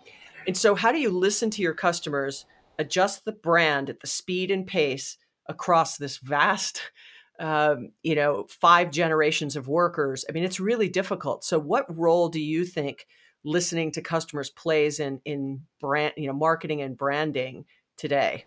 And 0.46 0.56
so, 0.56 0.74
how 0.74 0.92
do 0.92 0.98
you 0.98 1.10
listen 1.10 1.50
to 1.50 1.62
your 1.62 1.74
customers, 1.74 2.46
adjust 2.78 3.24
the 3.24 3.32
brand 3.32 3.90
at 3.90 4.00
the 4.00 4.06
speed 4.06 4.50
and 4.50 4.66
pace 4.66 5.18
across 5.46 5.96
this 5.96 6.18
vast 6.18 6.90
um, 7.38 7.90
you 8.02 8.14
know, 8.14 8.46
five 8.48 8.90
generations 8.90 9.56
of 9.56 9.68
workers. 9.68 10.24
I 10.28 10.32
mean, 10.32 10.44
it's 10.44 10.60
really 10.60 10.88
difficult. 10.88 11.44
So, 11.44 11.58
what 11.58 11.96
role 11.96 12.28
do 12.28 12.40
you 12.40 12.64
think 12.64 13.06
listening 13.44 13.92
to 13.92 14.02
customers 14.02 14.50
plays 14.50 15.00
in 15.00 15.20
in 15.24 15.62
brand, 15.80 16.14
you 16.16 16.26
know, 16.26 16.32
marketing 16.32 16.82
and 16.82 16.96
branding 16.96 17.64
today? 17.96 18.44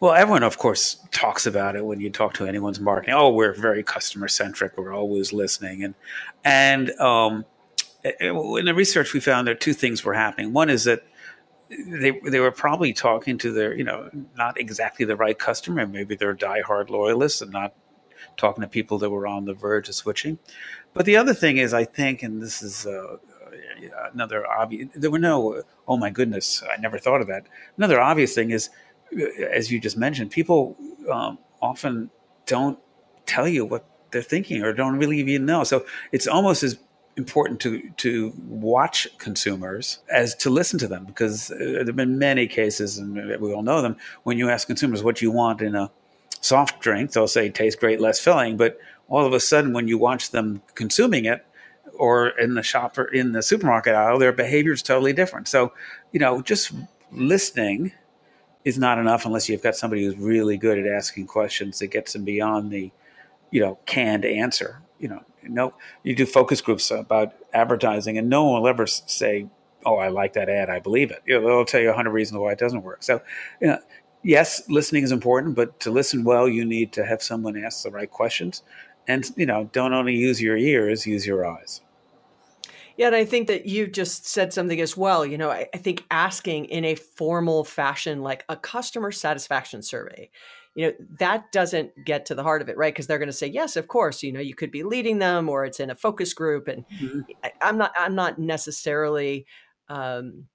Well, 0.00 0.14
everyone, 0.14 0.42
of 0.42 0.58
course, 0.58 0.98
talks 1.12 1.46
about 1.46 1.76
it 1.76 1.84
when 1.84 2.00
you 2.00 2.10
talk 2.10 2.34
to 2.34 2.46
anyone's 2.46 2.80
marketing. 2.80 3.14
Oh, 3.14 3.30
we're 3.30 3.52
very 3.52 3.82
customer 3.82 4.28
centric. 4.28 4.76
We're 4.76 4.92
always 4.92 5.32
listening, 5.32 5.84
and 5.84 5.94
and 6.44 6.90
um, 7.00 7.44
in 8.20 8.64
the 8.64 8.74
research 8.74 9.14
we 9.14 9.20
found 9.20 9.48
are 9.48 9.54
two 9.54 9.72
things 9.72 10.04
were 10.04 10.14
happening. 10.14 10.52
One 10.52 10.68
is 10.70 10.84
that 10.84 11.06
they 11.68 12.18
they 12.20 12.40
were 12.40 12.50
probably 12.50 12.92
talking 12.92 13.38
to 13.38 13.52
their 13.52 13.74
you 13.74 13.84
know 13.84 14.10
not 14.36 14.58
exactly 14.58 15.04
the 15.04 15.16
right 15.16 15.38
customer. 15.38 15.86
Maybe 15.86 16.14
they're 16.14 16.34
diehard 16.34 16.90
loyalists 16.90 17.40
and 17.42 17.52
not 17.52 17.74
talking 18.36 18.62
to 18.62 18.68
people 18.68 18.98
that 18.98 19.10
were 19.10 19.26
on 19.26 19.44
the 19.44 19.54
verge 19.54 19.88
of 19.88 19.94
switching. 19.94 20.38
But 20.92 21.06
the 21.06 21.16
other 21.16 21.34
thing 21.34 21.56
is, 21.58 21.74
I 21.74 21.84
think, 21.84 22.22
and 22.22 22.42
this 22.42 22.62
is 22.62 22.86
uh, 22.86 23.16
another 24.12 24.46
obvious. 24.46 24.88
There 24.94 25.10
were 25.10 25.18
no. 25.18 25.62
Oh 25.88 25.96
my 25.96 26.10
goodness, 26.10 26.62
I 26.70 26.80
never 26.80 26.98
thought 26.98 27.20
of 27.20 27.26
that. 27.28 27.46
Another 27.76 28.00
obvious 28.00 28.34
thing 28.34 28.50
is, 28.50 28.70
as 29.50 29.70
you 29.70 29.80
just 29.80 29.96
mentioned, 29.96 30.30
people 30.30 30.76
um, 31.10 31.38
often 31.60 32.10
don't 32.46 32.78
tell 33.26 33.48
you 33.48 33.64
what 33.64 33.86
they're 34.10 34.22
thinking 34.22 34.62
or 34.62 34.72
don't 34.72 34.96
really 34.96 35.18
even 35.18 35.46
know. 35.46 35.64
So 35.64 35.84
it's 36.12 36.26
almost 36.26 36.62
as 36.62 36.78
important 37.16 37.60
to 37.60 37.90
to 37.96 38.32
watch 38.46 39.06
consumers 39.18 40.00
as 40.10 40.34
to 40.34 40.50
listen 40.50 40.78
to 40.80 40.88
them 40.88 41.04
because 41.04 41.50
uh, 41.50 41.56
there 41.58 41.84
have 41.84 41.96
been 41.96 42.18
many 42.18 42.46
cases 42.46 42.98
and 42.98 43.14
we 43.40 43.52
all 43.52 43.62
know 43.62 43.80
them 43.82 43.96
when 44.24 44.36
you 44.36 44.50
ask 44.50 44.66
consumers 44.66 45.02
what 45.02 45.22
you 45.22 45.30
want 45.30 45.60
in 45.60 45.74
a 45.74 45.90
soft 46.40 46.80
drink 46.80 47.12
they'll 47.12 47.28
say 47.28 47.48
tastes 47.48 47.78
great 47.78 48.00
less 48.00 48.18
filling. 48.20 48.56
But 48.56 48.78
all 49.08 49.24
of 49.24 49.32
a 49.32 49.40
sudden 49.40 49.72
when 49.72 49.86
you 49.86 49.98
watch 49.98 50.30
them 50.30 50.62
consuming 50.74 51.24
it 51.24 51.46
or 51.94 52.28
in 52.38 52.54
the 52.54 52.62
shop 52.62 52.98
or 52.98 53.04
in 53.04 53.32
the 53.32 53.42
supermarket 53.42 53.94
aisle 53.94 54.18
their 54.18 54.32
behavior 54.32 54.72
is 54.72 54.82
totally 54.82 55.12
different. 55.12 55.46
So 55.48 55.72
you 56.12 56.20
know 56.20 56.42
just 56.42 56.72
listening 57.12 57.92
is 58.64 58.78
not 58.78 58.98
enough 58.98 59.24
unless 59.24 59.48
you've 59.48 59.62
got 59.62 59.76
somebody 59.76 60.04
who's 60.04 60.16
really 60.16 60.56
good 60.56 60.78
at 60.78 60.86
asking 60.86 61.26
questions 61.26 61.78
that 61.78 61.88
gets 61.88 62.12
them 62.12 62.24
beyond 62.24 62.72
the 62.72 62.90
you 63.50 63.60
know 63.60 63.78
canned 63.86 64.24
answer 64.24 64.82
you 64.98 65.08
know 65.08 65.22
no, 65.48 65.74
you 66.02 66.14
do 66.14 66.26
focus 66.26 66.60
groups 66.60 66.90
about 66.90 67.34
advertising, 67.52 68.18
and 68.18 68.28
no 68.28 68.44
one 68.44 68.62
will 68.62 68.68
ever 68.68 68.86
say, 68.86 69.46
"Oh, 69.84 69.96
I 69.96 70.08
like 70.08 70.34
that 70.34 70.48
ad. 70.48 70.70
I 70.70 70.80
believe 70.80 71.10
it." 71.10 71.22
You 71.26 71.40
know, 71.40 71.46
they'll 71.46 71.64
tell 71.64 71.80
you 71.80 71.90
a 71.90 71.94
hundred 71.94 72.12
reasons 72.12 72.38
why 72.38 72.52
it 72.52 72.58
doesn't 72.58 72.82
work. 72.82 73.02
So, 73.02 73.20
you 73.60 73.68
know, 73.68 73.78
yes, 74.22 74.68
listening 74.68 75.04
is 75.04 75.12
important, 75.12 75.54
but 75.54 75.78
to 75.80 75.90
listen 75.90 76.24
well, 76.24 76.48
you 76.48 76.64
need 76.64 76.92
to 76.94 77.04
have 77.04 77.22
someone 77.22 77.56
ask 77.56 77.82
the 77.82 77.90
right 77.90 78.10
questions, 78.10 78.62
and 79.06 79.30
you 79.36 79.46
know, 79.46 79.70
don't 79.72 79.92
only 79.92 80.14
use 80.14 80.40
your 80.40 80.56
ears, 80.56 81.06
use 81.06 81.26
your 81.26 81.46
eyes. 81.46 81.80
Yeah, 82.96 83.08
and 83.08 83.16
I 83.16 83.24
think 83.24 83.48
that 83.48 83.66
you 83.66 83.88
just 83.88 84.26
said 84.26 84.52
something 84.52 84.80
as 84.80 84.96
well. 84.96 85.26
You 85.26 85.36
know, 85.36 85.50
I, 85.50 85.66
I 85.74 85.78
think 85.78 86.04
asking 86.10 86.66
in 86.66 86.84
a 86.84 86.94
formal 86.94 87.64
fashion, 87.64 88.22
like 88.22 88.44
a 88.48 88.56
customer 88.56 89.10
satisfaction 89.10 89.82
survey, 89.82 90.30
you 90.74 90.86
know 90.86 90.92
that 91.18 91.52
doesn't 91.52 91.92
get 92.04 92.26
to 92.26 92.34
the 92.34 92.42
heart 92.42 92.62
of 92.62 92.68
it 92.68 92.76
right? 92.76 92.92
Because 92.92 93.06
they're 93.06 93.18
going 93.18 93.28
to 93.28 93.32
say 93.32 93.46
yes 93.46 93.76
of 93.76 93.88
course 93.88 94.22
you 94.22 94.32
know 94.32 94.40
you 94.40 94.54
could 94.54 94.70
be 94.70 94.82
leading 94.82 95.18
them 95.18 95.48
or 95.48 95.64
it's 95.64 95.80
in 95.80 95.90
a 95.90 95.94
focus 95.94 96.34
group 96.34 96.68
and 96.68 96.84
mm-hmm. 96.88 97.20
I, 97.42 97.52
am 97.60 97.78
not 97.78 97.92
i'm 97.96 98.14
not 98.14 98.38
necessarily 98.38 99.46
um, 99.88 100.46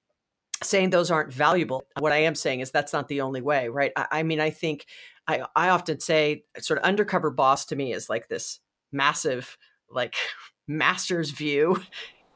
saying 0.63 0.89
those 0.89 1.11
aren't 1.11 1.33
valuable. 1.33 1.83
What 1.99 2.11
i 2.11 2.17
am 2.17 2.35
saying 2.35 2.59
is 2.61 2.71
that's 2.71 2.93
not 2.93 3.07
the 3.07 3.21
only 3.21 3.41
way 3.41 3.69
right? 3.69 3.91
I, 3.95 4.07
I 4.11 4.23
mean 4.23 4.39
i 4.39 4.49
think 4.49 4.85
I, 5.27 5.43
I 5.55 5.69
often 5.69 5.99
say 5.99 6.43
sort 6.57 6.79
of 6.79 6.85
undercover 6.85 7.29
boss 7.29 7.65
to 7.65 7.75
me 7.75 7.93
is 7.93 8.09
like 8.09 8.27
this 8.27 8.59
massive 8.91 9.57
like 9.89 10.15
master's 10.67 11.31
view 11.31 11.81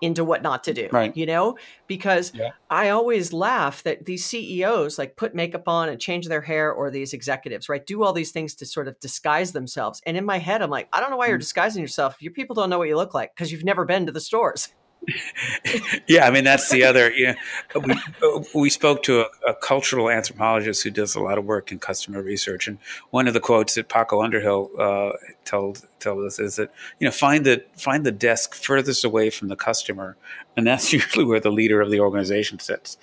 into 0.03 0.23
what 0.23 0.41
not 0.41 0.63
to 0.65 0.73
do 0.73 0.89
right. 0.91 1.15
you 1.15 1.25
know? 1.25 1.57
Because 1.87 2.33
yeah. 2.33 2.51
i 2.69 2.89
always 2.89 3.33
laugh 3.33 3.83
that 3.83 4.05
these 4.05 4.25
ceos 4.25 4.97
like 4.97 5.15
put 5.15 5.33
makeup 5.33 5.67
on 5.67 5.89
and 5.89 5.99
change 5.99 6.27
their 6.27 6.41
hair 6.41 6.71
or 6.71 6.91
these 6.91 7.13
executives 7.13 7.69
right? 7.69 7.85
Do 7.85 8.03
all 8.03 8.13
these 8.13 8.31
things 8.31 8.53
to 8.55 8.65
sort 8.65 8.87
of 8.87 8.99
disguise 8.99 9.51
themselves. 9.53 10.01
And 10.05 10.17
in 10.17 10.25
my 10.25 10.37
head 10.37 10.61
i'm 10.61 10.69
like 10.69 10.87
i 10.93 10.99
don't 10.99 11.09
know 11.09 11.17
why 11.17 11.27
you're 11.27 11.37
mm. 11.37 11.41
disguising 11.41 11.81
yourself. 11.81 12.17
Your 12.19 12.33
people 12.33 12.53
don't 12.53 12.69
know 12.69 12.77
what 12.77 12.87
you 12.87 12.97
look 12.97 13.13
like 13.13 13.33
because 13.33 13.51
you've 13.51 13.63
never 13.63 13.85
been 13.85 14.05
to 14.05 14.11
the 14.11 14.19
stores 14.21 14.69
yeah, 16.07 16.25
I 16.25 16.31
mean 16.31 16.43
that's 16.43 16.69
the 16.69 16.83
other. 16.83 17.11
You 17.11 17.35
know, 17.75 17.81
we, 17.81 18.61
we 18.61 18.69
spoke 18.69 19.03
to 19.03 19.21
a, 19.21 19.51
a, 19.51 19.55
cultural 19.55 20.09
anthropologist 20.09 20.83
who 20.83 20.91
does 20.91 21.15
a 21.15 21.19
lot 21.19 21.37
of 21.37 21.45
work 21.45 21.71
in 21.71 21.79
customer 21.79 22.21
research, 22.21 22.67
and 22.67 22.77
one 23.09 23.27
of 23.27 23.33
the 23.33 23.39
quotes 23.39 23.75
that 23.75 23.89
Paco 23.89 24.21
Underhill 24.21 24.69
uh, 24.79 25.11
told 25.45 25.85
told 25.99 26.25
us 26.25 26.39
is 26.39 26.55
that 26.55 26.71
you 26.99 27.05
know 27.05 27.11
find 27.11 27.45
the 27.45 27.63
find 27.75 28.05
the 28.05 28.11
desk 28.11 28.55
furthest 28.55 29.03
away 29.03 29.29
from 29.29 29.49
the 29.49 29.55
customer, 29.55 30.15
and 30.55 30.65
that's 30.65 30.93
usually 30.93 31.25
where 31.25 31.39
the 31.39 31.51
leader 31.51 31.81
of 31.81 31.91
the 31.91 31.99
organization 31.99 32.59
sits. 32.59 32.97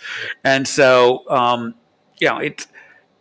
And 0.45 0.67
so, 0.67 1.29
um, 1.29 1.75
you 2.19 2.29
know, 2.29 2.39
it 2.39 2.67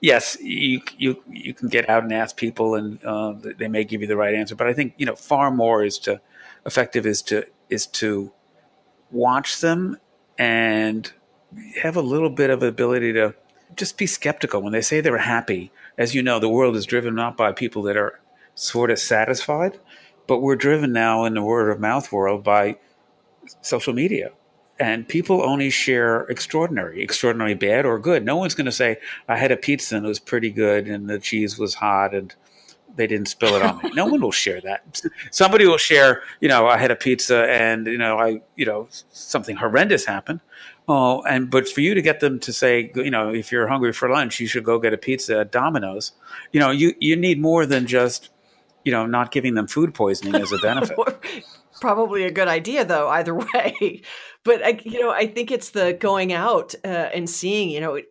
yes, 0.01 0.37
you 0.41 0.81
you 0.97 1.21
you 1.29 1.53
can 1.53 1.67
get 1.67 1.89
out 1.89 2.03
and 2.03 2.13
ask 2.13 2.37
people, 2.37 2.75
and 2.75 3.03
uh, 3.03 3.33
they 3.57 3.67
may 3.67 3.83
give 3.83 4.01
you 4.01 4.07
the 4.07 4.17
right 4.17 4.33
answer. 4.33 4.55
But 4.55 4.67
I 4.67 4.73
think 4.73 4.93
you 4.97 5.05
know 5.05 5.15
far 5.15 5.51
more 5.51 5.83
is 5.83 5.99
to 5.99 6.21
effective 6.65 7.05
is 7.05 7.21
to 7.23 7.43
is 7.69 7.85
to 7.87 8.31
watch 9.11 9.61
them 9.61 9.97
and 10.37 11.11
have 11.81 11.95
a 11.95 12.01
little 12.01 12.29
bit 12.29 12.49
of 12.49 12.63
ability 12.63 13.13
to 13.13 13.33
just 13.75 13.97
be 13.97 14.05
skeptical 14.05 14.61
when 14.61 14.73
they 14.73 14.81
say 14.81 15.01
they're 15.01 15.17
happy. 15.17 15.71
As 15.97 16.15
you 16.15 16.23
know, 16.23 16.39
the 16.39 16.49
world 16.49 16.75
is 16.75 16.85
driven 16.85 17.15
not 17.15 17.37
by 17.37 17.51
people 17.51 17.83
that 17.83 17.97
are 17.97 18.19
sort 18.55 18.91
of 18.91 18.99
satisfied, 18.99 19.79
but 20.27 20.39
we're 20.39 20.55
driven 20.55 20.93
now 20.93 21.25
in 21.25 21.33
the 21.33 21.41
word 21.41 21.69
of 21.69 21.79
mouth 21.79 22.11
world 22.11 22.43
by 22.43 22.77
social 23.61 23.93
media. 23.93 24.31
And 24.79 25.07
people 25.07 25.41
only 25.41 25.69
share 25.69 26.21
extraordinary, 26.23 27.01
extraordinary 27.01 27.53
bad 27.53 27.85
or 27.85 27.99
good. 27.99 28.23
No 28.23 28.37
one's 28.37 28.55
going 28.55 28.65
to 28.65 28.71
say, 28.71 28.97
I 29.27 29.35
had 29.35 29.51
a 29.51 29.57
pizza 29.57 29.97
and 29.97 30.05
it 30.05 30.07
was 30.07 30.19
pretty 30.19 30.51
good 30.51 30.87
and 30.87 31.09
the 31.09 31.19
cheese 31.19 31.57
was 31.59 31.75
hot 31.75 32.13
and 32.15 32.33
they 32.99 33.07
didn't 33.07 33.29
spill 33.29 33.55
it 33.55 33.61
on 33.61 33.77
me. 33.77 33.91
No 33.93 34.05
one 34.11 34.19
will 34.19 34.33
share 34.33 34.59
that. 34.59 35.01
Somebody 35.31 35.65
will 35.65 35.77
share, 35.77 36.21
you 36.41 36.49
know, 36.49 36.67
I 36.67 36.77
had 36.77 36.91
a 36.91 36.97
pizza 36.97 37.49
and, 37.49 37.87
you 37.87 37.97
know, 37.97 38.19
I, 38.19 38.41
you 38.57 38.65
know, 38.65 38.89
something 38.89 39.55
horrendous 39.55 40.03
happened. 40.03 40.41
Oh, 40.89 41.21
and 41.21 41.49
but 41.49 41.69
for 41.69 41.79
you 41.79 41.93
to 41.93 42.01
get 42.01 42.19
them 42.19 42.39
to 42.41 42.51
say, 42.51 42.91
you 42.95 43.09
know, 43.09 43.33
if 43.33 43.53
you're 43.53 43.67
hungry 43.67 43.93
for 43.93 44.09
lunch, 44.09 44.41
you 44.41 44.47
should 44.47 44.65
go 44.65 44.79
get 44.79 44.93
a 44.93 44.97
pizza 44.97 45.39
at 45.39 45.51
Domino's. 45.51 46.11
You 46.51 46.59
know, 46.59 46.71
you 46.71 46.93
you 46.99 47.15
need 47.15 47.39
more 47.39 47.65
than 47.65 47.87
just, 47.87 48.31
you 48.83 48.91
know, 48.91 49.05
not 49.05 49.31
giving 49.31 49.53
them 49.53 49.67
food 49.67 49.93
poisoning 49.93 50.41
as 50.41 50.51
a 50.51 50.57
benefit. 50.61 50.97
Probably 51.79 52.23
a 52.23 52.31
good 52.31 52.47
idea, 52.47 52.83
though. 52.83 53.07
Either 53.07 53.35
way, 53.53 54.01
but 54.43 54.65
I, 54.65 54.81
you 54.83 54.99
know, 54.99 55.11
I 55.11 55.27
think 55.27 55.51
it's 55.51 55.69
the 55.69 55.93
going 55.93 56.33
out 56.33 56.73
uh, 56.83 56.87
and 57.13 57.29
seeing. 57.29 57.69
You 57.69 57.81
know, 57.81 58.01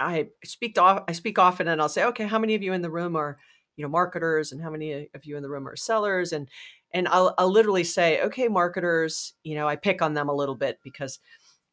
I 0.00 0.26
speak 0.44 0.74
to, 0.74 1.04
I 1.06 1.12
speak 1.12 1.38
often, 1.38 1.68
and 1.68 1.80
I'll 1.80 1.88
say, 1.88 2.04
okay, 2.06 2.26
how 2.26 2.40
many 2.40 2.56
of 2.56 2.62
you 2.62 2.72
in 2.72 2.82
the 2.82 2.90
room 2.90 3.14
are 3.14 3.38
you 3.76 3.84
know 3.84 3.88
marketers 3.88 4.52
and 4.52 4.62
how 4.62 4.70
many 4.70 5.08
of 5.14 5.24
you 5.24 5.36
in 5.36 5.42
the 5.42 5.48
room 5.48 5.68
are 5.68 5.76
sellers 5.76 6.32
and 6.32 6.48
and 6.92 7.08
I'll, 7.08 7.34
I'll 7.38 7.50
literally 7.50 7.84
say 7.84 8.22
okay 8.22 8.48
marketers 8.48 9.34
you 9.42 9.54
know 9.54 9.68
i 9.68 9.76
pick 9.76 10.02
on 10.02 10.14
them 10.14 10.28
a 10.28 10.34
little 10.34 10.54
bit 10.54 10.78
because 10.82 11.18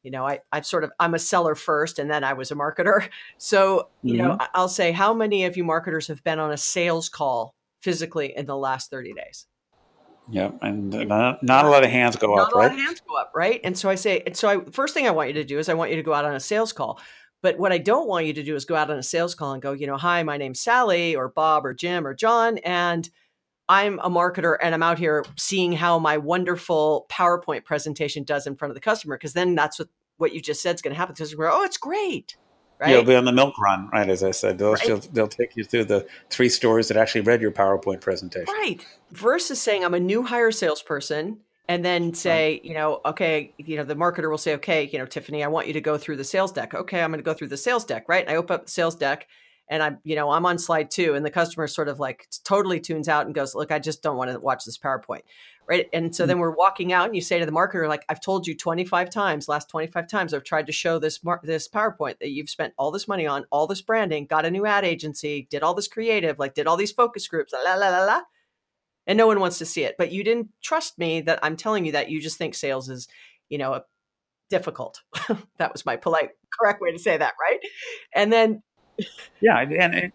you 0.04 0.12
know 0.12 0.26
I, 0.26 0.40
i've 0.52 0.66
sort 0.66 0.84
of 0.84 0.92
i'm 1.00 1.14
a 1.14 1.20
seller 1.20 1.56
first 1.56 2.00
and 2.00 2.10
then 2.10 2.24
i 2.24 2.34
was 2.34 2.52
a 2.52 2.56
marketer 2.56 3.08
so 3.38 3.90
you 4.02 4.16
mm-hmm. 4.16 4.28
know 4.28 4.38
i'll 4.54 4.70
say 4.70 4.92
how 4.92 5.14
many 5.14 5.46
of 5.46 5.58
you 5.58 5.64
marketers 5.64 6.08
have 6.08 6.24
been 6.24 6.40
on 6.40 6.52
a 6.52 6.58
sales 6.58 7.10
call 7.10 7.56
physically 7.82 8.36
in 8.36 8.46
the 8.46 8.58
last 8.58 8.90
30 8.90 9.14
days 9.14 9.48
yeah, 10.30 10.52
and 10.62 10.92
not, 11.10 11.44
not 11.44 11.66
a 11.66 11.70
lot 11.70 11.84
of 11.84 11.90
hands 11.90 12.16
go 12.16 12.36
not 12.36 12.48
up, 12.48 12.56
right? 12.56 12.64
Not 12.64 12.72
a 12.72 12.76
lot 12.76 12.80
of 12.80 12.86
hands 12.86 13.02
go 13.06 13.16
up, 13.18 13.32
right? 13.36 13.60
And 13.64 13.78
so 13.78 13.90
I 13.90 13.96
say, 13.96 14.22
and 14.26 14.38
so 14.38 14.48
I 14.48 14.72
first 14.72 14.94
thing 14.94 15.06
I 15.06 15.12
want 15.12 15.30
you 15.30 15.34
to 15.34 15.44
do 15.44 15.60
is 15.60 15.68
I 15.68 15.74
want 15.74 15.90
you 15.90 15.98
to 15.98 16.04
go 16.04 16.14
out 16.14 16.24
on 16.24 16.34
a 16.34 16.40
sales 16.40 16.72
call. 16.72 17.02
But 17.42 17.58
what 17.58 17.72
I 17.72 17.80
don't 17.80 18.08
want 18.08 18.26
you 18.28 18.34
to 18.34 18.44
do 18.44 18.56
is 18.56 18.66
go 18.66 18.76
out 18.76 18.92
on 18.92 18.98
a 18.98 19.04
sales 19.04 19.34
call 19.36 19.54
and 19.54 19.62
go, 19.62 19.72
you 19.72 19.88
know, 19.88 19.98
hi, 19.98 20.22
my 20.24 20.38
name's 20.38 20.60
Sally 20.60 21.16
or 21.16 21.30
Bob 21.30 21.66
or 21.66 21.74
Jim 21.74 22.06
or 22.06 22.14
John, 22.14 22.60
and 22.60 23.10
I'm 23.68 24.00
a 24.00 24.10
marketer 24.10 24.58
and 24.62 24.76
I'm 24.76 24.84
out 24.84 25.00
here 25.00 25.24
seeing 25.38 25.72
how 25.72 25.98
my 25.98 26.18
wonderful 26.18 27.06
PowerPoint 27.10 27.64
presentation 27.64 28.24
does 28.24 28.46
in 28.46 28.56
front 28.58 28.70
of 28.72 28.76
the 28.76 28.82
customer. 28.82 29.18
Because 29.18 29.34
then 29.34 29.56
that's 29.56 29.80
what, 29.80 29.88
what 30.18 30.34
you 30.34 30.42
just 30.42 30.62
said 30.62 30.76
is 30.76 30.82
going 30.82 30.94
to 30.94 30.98
happen. 30.98 31.16
The 31.16 31.24
customer, 31.24 31.50
oh, 31.50 31.64
it's 31.64 31.78
great. 31.78 32.36
right? 32.82 32.90
You'll 32.92 33.04
be 33.04 33.16
on 33.16 33.26
the 33.26 33.32
milk 33.32 33.58
run, 33.58 33.90
right? 33.94 34.10
As 34.10 34.24
I 34.24 34.32
said, 34.32 34.58
they'll, 34.58 34.74
right. 34.74 35.10
they'll 35.14 35.28
take 35.28 35.56
you 35.56 35.64
through 35.64 35.86
the 35.86 36.06
three 36.30 36.50
stores 36.50 36.90
that 36.90 36.98
actually 36.98 37.22
read 37.22 37.42
your 37.42 37.52
PowerPoint 37.52 38.02
presentation. 38.02 38.54
Right. 38.54 38.86
Versus 39.12 39.62
saying, 39.62 39.86
I'm 39.86 39.94
a 39.94 40.00
new 40.00 40.24
hire 40.24 40.52
salesperson 40.52 41.40
and 41.68 41.86
then 41.86 42.14
say, 42.14 42.54
right. 42.54 42.66
you 42.66 42.74
know, 42.74 43.02
okay, 43.06 43.54
you 43.58 43.78
know, 43.78 43.84
the 43.84 43.96
marketer 43.96 44.30
will 44.30 44.38
say, 44.38 44.56
okay, 44.56 44.90
you 44.92 45.00
know, 45.00 45.06
Tiffany, 45.06 45.44
I 45.44 45.48
want 45.48 45.68
you 45.68 45.74
to 45.74 45.82
go 45.82 45.98
through 45.98 46.18
the 46.18 46.24
sales 46.24 46.52
deck. 46.52 46.74
Okay, 46.74 47.02
I'm 47.02 47.12
going 47.12 47.20
to 47.20 47.24
go 47.24 47.34
through 47.34 47.48
the 47.48 47.58
sales 47.58 47.86
deck, 47.86 48.06
right? 48.08 48.26
And 48.26 48.32
I 48.32 48.38
open 48.38 48.56
up 48.56 48.66
the 48.66 48.72
sales 48.72 48.96
deck 48.96 49.28
and 49.70 49.82
I'm, 49.82 50.00
you 50.04 50.16
know, 50.16 50.32
I'm 50.32 50.46
on 50.46 50.58
slide 50.58 50.92
two 50.92 51.14
and 51.14 51.26
the 51.26 51.30
customer 51.30 51.68
sort 51.68 51.88
of 51.88 52.00
like 52.00 52.28
totally 52.44 52.80
tunes 52.80 53.08
out 53.08 53.26
and 53.26 53.36
goes, 53.36 53.56
look, 53.56 53.72
I 53.72 53.80
just 53.80 54.04
don't 54.04 54.18
want 54.18 54.32
to 54.32 54.40
watch 54.40 54.66
this 54.66 54.78
PowerPoint 54.78 55.22
right 55.68 55.88
and 55.94 56.16
so 56.16 56.26
then 56.26 56.38
mm. 56.38 56.42
we're 56.42 56.56
walking 56.56 56.92
out 56.92 57.06
and 57.06 57.16
you 57.16 57.22
say 57.22 57.40
to 57.40 57.46
the 57.46 57.52
marketer 57.52 57.88
like 57.88 58.04
i've 58.10 58.22
told 58.22 58.46
you 58.48 58.56
25 58.56 59.10
times 59.10 59.48
last 59.48 59.70
25 59.70 60.08
times 60.08 60.34
i've 60.34 60.44
tried 60.44 60.66
to 60.66 60.72
show 60.72 61.00
this 61.00 61.24
mar- 61.24 61.42
this 61.44 61.68
powerpoint 61.68 62.20
that 62.20 62.30
you've 62.30 62.50
spent 62.50 62.74
all 62.78 62.92
this 62.92 63.08
money 63.08 63.26
on 63.26 63.46
all 63.52 63.68
this 63.68 63.82
branding 63.82 64.26
got 64.26 64.46
a 64.46 64.52
new 64.52 64.66
ad 64.66 64.84
agency 64.84 65.48
did 65.50 65.64
all 65.64 65.74
this 65.74 65.88
creative 65.88 66.40
like 66.40 66.54
did 66.54 66.68
all 66.68 66.78
these 66.78 66.92
focus 66.92 67.28
groups 67.28 67.54
la 67.54 67.74
la 67.74 67.90
la 67.90 68.04
la 68.04 68.22
and 69.08 69.18
no 69.18 69.28
one 69.28 69.40
wants 69.40 69.58
to 69.58 69.66
see 69.66 69.84
it 69.84 69.96
but 69.98 70.12
you 70.12 70.24
didn't 70.24 70.50
trust 70.62 70.98
me 70.98 71.22
that 71.22 71.40
i'm 71.44 71.56
telling 71.56 71.86
you 71.86 71.92
that 71.92 72.10
you 72.10 72.22
just 72.22 72.38
think 72.38 72.54
sales 72.54 72.90
is 72.90 73.08
you 73.50 73.58
know 73.58 73.82
difficult 74.50 75.02
that 75.58 75.72
was 75.72 75.86
my 75.86 75.96
polite 75.96 76.30
correct 76.60 76.82
way 76.82 76.92
to 76.92 77.00
say 77.00 77.18
that 77.18 77.34
right 77.42 77.60
and 78.14 78.32
then 78.34 78.62
yeah 79.40 79.60
and 79.60 79.96
it, 79.96 80.14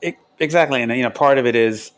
it, 0.00 0.16
exactly 0.38 0.82
and 0.82 0.90
you 0.92 1.02
know 1.02 1.10
part 1.10 1.38
of 1.38 1.46
it 1.46 1.54
is 1.54 1.92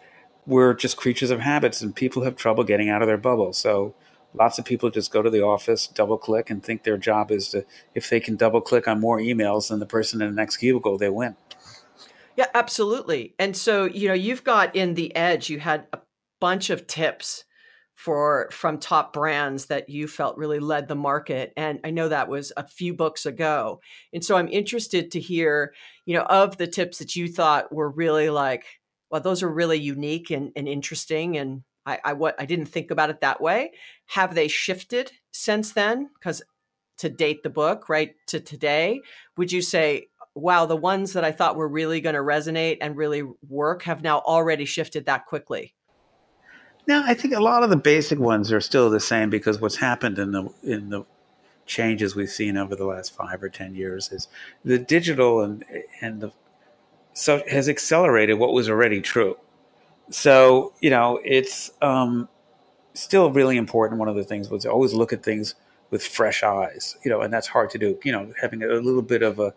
we're 0.46 0.75
just 0.75 0.96
creatures 0.96 1.31
of 1.31 1.40
habits 1.40 1.83
and 1.83 1.94
people 1.94 2.22
have 2.22 2.37
trouble 2.37 2.64
getting 2.64 2.88
out 2.88 3.03
of 3.03 3.09
their 3.09 3.18
bubble. 3.18 3.53
So 3.53 3.94
lots 4.33 4.59
of 4.59 4.64
people 4.64 4.90
just 4.90 5.12
go 5.12 5.22
to 5.22 5.31
the 5.31 5.42
office, 5.42 5.87
double 5.87 6.18
click, 6.18 6.51
and 6.51 6.62
think 6.62 6.85
their 6.85 6.96
job 6.96 7.31
is 7.31 7.49
to, 7.49 7.64
if 7.94 8.09
they 8.09 8.20
can 8.20 8.37
double 8.37 8.61
click 8.61 8.87
on 8.87 9.01
more 9.01 9.18
emails 9.18 9.68
than 9.68 9.81
the 9.81 9.87
person 9.87 10.22
in 10.22 10.31
the 10.31 10.35
next 10.35 10.59
cubicle, 10.59 10.99
they 10.99 11.11
win. 11.11 11.37
Yeah, 12.37 12.46
absolutely. 12.55 13.35
And 13.38 13.57
so, 13.57 13.85
you 13.85 14.09
know, 14.09 14.14
you've 14.14 14.44
got 14.44 14.77
in 14.77 14.94
the 14.94 15.14
edge, 15.16 15.49
you 15.51 15.59
had 15.59 15.87
a 15.92 15.99
bunch 16.40 16.70
of 16.70 16.87
tips 16.87 17.44
for 17.94 18.49
from 18.53 18.79
top 18.79 19.12
brands 19.12 19.66
that 19.66 19.88
you 19.88 20.07
felt 20.07 20.37
really 20.37 20.59
led 20.59 20.87
the 20.87 20.94
market 20.94 21.53
and 21.57 21.81
i 21.83 21.90
know 21.90 22.11
that 22.11 22.29
was 22.29 22.53
a 22.59 22.66
few 22.66 22.92
books 22.92 23.25
ago 23.25 23.81
and 24.12 24.22
so 24.22 24.37
i'm 24.37 24.49
interested 24.49 25.11
to 25.11 25.18
hear 25.18 25.72
you 26.05 26.14
know 26.14 26.25
of 26.25 26.59
the 26.59 26.66
tips 26.66 26.99
that 26.99 27.16
you 27.16 27.27
thought 27.27 27.72
were 27.72 27.90
really 27.90 28.29
like 28.29 28.66
well, 29.11 29.20
those 29.20 29.42
are 29.42 29.49
really 29.49 29.79
unique 29.79 30.31
and, 30.31 30.53
and 30.57 30.68
interesting. 30.68 31.37
And 31.37 31.62
I, 31.85 31.99
I 32.05 32.12
what 32.14 32.35
I 32.40 32.46
didn't 32.46 32.66
think 32.66 32.90
about 32.90 33.11
it 33.11 33.20
that 33.20 33.40
way. 33.40 33.72
Have 34.07 34.35
they 34.35 34.49
shifted 34.49 35.12
since 35.33 35.72
then? 35.72 36.11
Because 36.14 36.42
to 36.99 37.09
date 37.09 37.42
the 37.42 37.51
book, 37.51 37.88
right 37.88 38.14
to 38.29 38.40
today, 38.40 39.01
would 39.37 39.53
you 39.53 39.62
say, 39.62 40.09
wow, 40.35 40.66
the 40.66 40.77
ones 40.77 41.12
that 41.12 41.25
I 41.25 41.33
thought 41.33 41.57
were 41.57 41.68
really 41.68 42.01
going 42.01 42.14
to 42.14 42.20
resonate 42.20 42.79
and 42.81 42.96
really 42.96 43.22
work 43.49 43.83
have 43.83 44.03
now 44.03 44.20
already 44.20 44.64
shifted 44.64 45.07
that 45.07 45.27
quickly? 45.27 45.75
No, 46.87 47.03
I 47.05 47.14
think 47.14 47.35
a 47.35 47.40
lot 47.40 47.62
of 47.62 47.70
the 47.70 47.77
basic 47.77 48.18
ones 48.18 48.53
are 48.53 48.61
still 48.61 48.90
the 48.90 49.01
same 49.01 49.29
because 49.31 49.61
what's 49.61 49.77
happened 49.77 50.18
in 50.18 50.33
the 50.33 50.49
in 50.62 50.90
the 50.90 51.05
changes 51.66 52.14
we've 52.14 52.31
seen 52.31 52.57
over 52.57 52.77
the 52.77 52.85
last 52.85 53.14
five 53.14 53.42
or 53.42 53.49
ten 53.49 53.75
years 53.75 54.12
is 54.12 54.29
the 54.64 54.79
digital 54.79 55.42
and 55.42 55.64
and 56.01 56.20
the 56.20 56.33
so 57.14 57.42
has 57.51 57.68
accelerated 57.68 58.38
what 58.38 58.53
was 58.53 58.68
already 58.68 59.01
true. 59.01 59.37
So 60.11 60.72
you 60.81 60.90
know, 60.90 61.20
it's 61.25 61.72
um, 61.83 62.29
still 62.94 63.31
really 63.33 63.57
important. 63.57 63.99
One 63.99 64.09
of 64.09 64.16
the 64.16 64.25
things 64.25 64.51
was 64.51 64.66
always 64.66 64.94
look 64.94 65.12
at 65.12 65.22
things 65.22 65.55
with 65.90 66.05
fresh 66.05 66.42
eyes, 66.42 66.96
you 67.05 67.11
know, 67.11 67.20
and 67.22 67.33
that's 67.33 67.49
hard 67.49 67.70
to 67.70 67.79
do. 67.79 67.99
You 68.05 68.12
know, 68.12 68.33
having 68.40 68.62
a 68.62 68.66
little 68.68 69.03
bit 69.03 69.22
of 69.22 69.38
a 69.40 69.55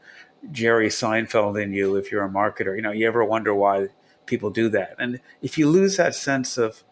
Jerry 0.51 0.89
Seinfeld 0.89 1.61
in 1.61 1.73
you 1.73 1.95
if 1.95 2.11
you're 2.11 2.25
a 2.25 2.29
marketer. 2.29 2.75
You 2.75 2.81
know, 2.81 2.91
you 2.91 3.07
ever 3.07 3.23
wonder 3.23 3.53
why 3.53 3.87
people 4.25 4.49
do 4.49 4.69
that? 4.69 4.95
And 4.99 5.19
if 5.41 5.57
you 5.57 5.67
lose 5.69 5.97
that 5.97 6.15
sense 6.15 6.57
of, 6.57 6.83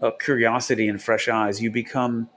of 0.00 0.18
curiosity 0.18 0.88
and 0.88 1.02
fresh 1.02 1.28
eyes, 1.28 1.60
you 1.60 1.70
become 1.70 2.28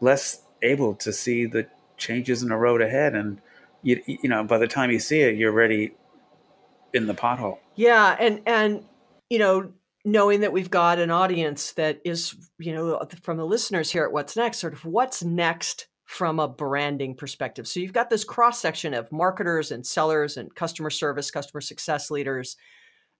less 0.00 0.42
able 0.62 0.94
to 0.96 1.12
see 1.12 1.46
the 1.46 1.66
changes 1.96 2.42
in 2.42 2.48
the 2.48 2.56
road 2.56 2.82
ahead. 2.82 3.14
And 3.14 3.40
you, 3.82 4.02
you 4.06 4.28
know, 4.28 4.44
by 4.44 4.58
the 4.58 4.66
time 4.66 4.90
you 4.90 4.98
see 4.98 5.20
it, 5.20 5.36
you're 5.36 5.52
ready 5.52 5.94
in 6.92 7.06
the 7.06 7.14
pothole. 7.14 7.58
Yeah, 7.74 8.16
and 8.18 8.42
and 8.46 8.84
you 9.30 9.38
know, 9.38 9.72
knowing 10.04 10.40
that 10.40 10.52
we've 10.52 10.70
got 10.70 10.98
an 10.98 11.10
audience 11.10 11.72
that 11.72 12.00
is, 12.04 12.34
you 12.58 12.72
know, 12.72 13.06
from 13.22 13.36
the 13.36 13.46
listeners 13.46 13.90
here 13.90 14.04
at 14.04 14.12
What's 14.12 14.36
Next, 14.36 14.58
sort 14.58 14.72
of 14.72 14.84
what's 14.84 15.22
next 15.22 15.88
from 16.04 16.38
a 16.38 16.46
branding 16.46 17.14
perspective. 17.16 17.66
So 17.66 17.80
you've 17.80 17.92
got 17.92 18.10
this 18.10 18.24
cross 18.24 18.60
section 18.60 18.94
of 18.94 19.10
marketers 19.10 19.72
and 19.72 19.84
sellers 19.84 20.36
and 20.36 20.54
customer 20.54 20.90
service, 20.90 21.30
customer 21.30 21.60
success 21.60 22.10
leaders. 22.10 22.56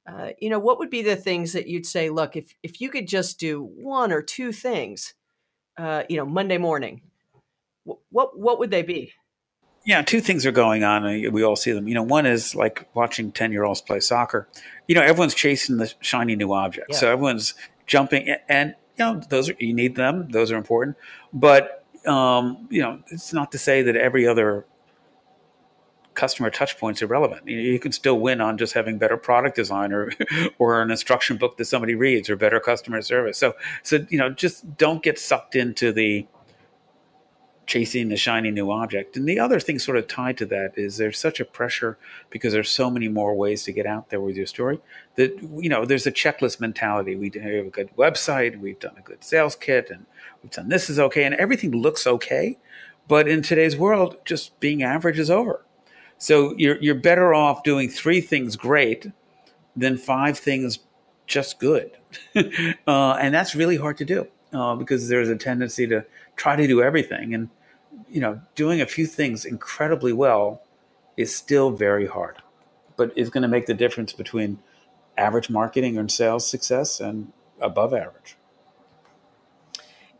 Uh, 0.07 0.31
you 0.39 0.49
know, 0.49 0.59
what 0.59 0.79
would 0.79 0.91
be 0.91 1.03
the 1.03 1.17
things 1.17 1.53
that 1.53 1.67
you'd 1.67 1.87
say? 1.87 2.11
Look, 2.11 2.37
if 2.37 2.55
if 2.63 2.81
you 2.81 2.91
could 2.91 3.09
just 3.09 3.39
do 3.39 3.63
one 3.63 4.13
or 4.13 4.23
two 4.23 4.53
things, 4.53 5.15
uh, 5.77 6.05
you 6.09 6.17
know, 6.17 6.27
Monday 6.27 6.59
morning, 6.59 7.03
what 7.85 8.39
what 8.39 8.59
would 8.59 8.71
they 8.71 8.83
be? 8.83 9.13
yeah, 9.87 10.03
two 10.03 10.21
things 10.21 10.45
are 10.45 10.53
going 10.53 10.83
on. 10.83 11.05
We 11.33 11.45
all 11.45 11.55
see 11.55 11.71
them. 11.71 11.87
You 11.87 11.95
know, 11.95 12.03
one 12.03 12.27
is 12.27 12.57
like 12.57 12.89
watching 12.95 13.31
ten 13.31 13.53
year 13.53 13.63
olds 13.63 13.81
play 13.81 14.01
soccer. 14.01 14.49
You 14.89 14.97
know, 14.97 15.01
everyone's 15.01 15.35
chasing 15.35 15.77
the 15.77 15.95
shiny 16.01 16.35
new 16.35 16.53
object, 16.53 16.89
yeah. 16.91 16.97
so 16.97 17.11
everyone's 17.11 17.55
jumping, 17.87 18.35
and 18.49 18.75
you 18.99 19.05
know, 19.05 19.23
those 19.31 19.49
are 19.49 19.55
you 19.61 19.73
need 19.73 19.95
them; 19.95 20.29
those 20.31 20.51
are 20.51 20.57
important. 20.57 20.97
But 21.33 21.85
um, 22.05 22.67
you 22.69 22.83
know, 22.83 23.01
it's 23.11 23.33
not 23.33 23.53
to 23.53 23.59
say 23.59 23.83
that 23.83 23.95
every 23.95 24.27
other 24.27 24.67
customer 26.17 26.51
touch 26.51 26.79
points 26.79 27.03
are 27.03 27.07
relevant. 27.07 27.47
You, 27.47 27.59
you 27.59 27.79
can 27.79 27.93
still 27.93 28.19
win 28.19 28.41
on 28.41 28.59
just 28.59 28.73
having 28.73 28.99
better 28.99 29.17
product 29.17 29.57
design 29.57 29.93
or 29.93 30.13
or 30.59 30.83
an 30.83 30.91
instruction 30.91 31.37
book 31.37 31.57
that 31.59 31.67
somebody 31.67 31.95
reads 31.95 32.29
or 32.29 32.37
better 32.37 32.59
customer 32.59 33.03
service. 33.03 33.39
So 33.39 33.55
so 33.83 34.05
you 34.09 34.19
know, 34.19 34.31
just 34.31 34.77
don't 34.77 35.03
get 35.03 35.19
sucked 35.19 35.55
into 35.55 35.93
the 35.93 36.27
chasing 37.67 38.09
the 38.09 38.17
shiny 38.17 38.51
new 38.51 38.71
object. 38.71 39.17
And 39.17 39.29
the 39.29 39.41
other 39.41 39.59
thing 39.59 39.79
sort 39.79 39.99
of 39.99 40.07
tied 40.07 40.39
to 40.39 40.47
that 40.47 40.73
is 40.77 40.97
there's 40.97 41.19
such 41.19 41.41
a 41.41 41.45
pressure 41.45 41.99
because 42.31 42.53
there's 42.53 42.71
so 42.71 42.91
many 42.91 43.09
more 43.09 43.35
ways 43.35 43.65
to 43.65 43.73
get 43.73 43.87
out 43.87 44.09
there 44.09 44.21
with 44.21 44.37
your 44.37 44.47
story 44.47 44.81
that 45.17 45.37
you 45.57 45.69
know 45.69 45.85
there's 45.85 46.07
a 46.07 46.13
checklist 46.13 46.61
mentality. 46.61 47.17
We 47.17 47.31
have 47.35 47.67
a 47.67 47.71
good 47.71 47.91
website, 47.97 48.59
we've 48.59 48.79
done 48.79 48.97
a 48.97 49.03
good 49.03 49.25
sales 49.25 49.57
kit, 49.57 49.91
and 49.91 50.07
we've 50.43 50.53
done 50.53 50.69
this 50.69 50.89
is 50.89 50.99
okay, 50.99 51.25
and 51.25 51.35
everything 51.35 51.73
looks 51.73 52.07
okay. 52.07 52.59
But 53.09 53.29
in 53.29 53.43
today's 53.43 53.77
world, 53.77 54.17
just 54.25 54.59
being 54.59 54.83
average 54.83 55.19
is 55.19 55.31
over. 55.31 55.66
So 56.19 56.55
you're 56.57 56.81
you're 56.81 56.95
better 56.95 57.35
off 57.35 57.63
doing 57.63 57.89
three 57.89 58.21
things 58.21 58.57
great 58.57 59.11
than 59.77 59.97
five 59.97 60.39
things 60.39 60.79
just 61.27 61.59
good, 61.59 61.91
uh, 62.37 63.13
and 63.21 63.35
that's 63.35 63.55
really 63.55 63.77
hard 63.77 63.99
to 63.99 64.05
do 64.05 64.27
uh, 64.53 64.75
because 64.77 65.09
there's 65.09 65.29
a 65.29 65.37
tendency 65.37 65.87
to 65.89 66.05
try 66.37 66.57
to 66.57 66.67
do 66.67 66.83
everything 66.83 67.35
and 67.35 67.51
you 68.09 68.21
know, 68.21 68.41
doing 68.55 68.81
a 68.81 68.87
few 68.87 69.07
things 69.07 69.45
incredibly 69.45 70.13
well 70.13 70.63
is 71.17 71.35
still 71.35 71.71
very 71.71 72.07
hard, 72.07 72.37
but 72.97 73.13
it's 73.17 73.31
going 73.31 73.43
to 73.43 73.49
make 73.49 73.67
the 73.67 73.75
difference 73.75 74.13
between 74.13 74.59
average 75.17 75.49
marketing 75.49 75.97
and 75.97 76.11
sales 76.11 76.49
success 76.49 77.01
and 77.01 77.33
above 77.61 77.95
average. 77.95 78.37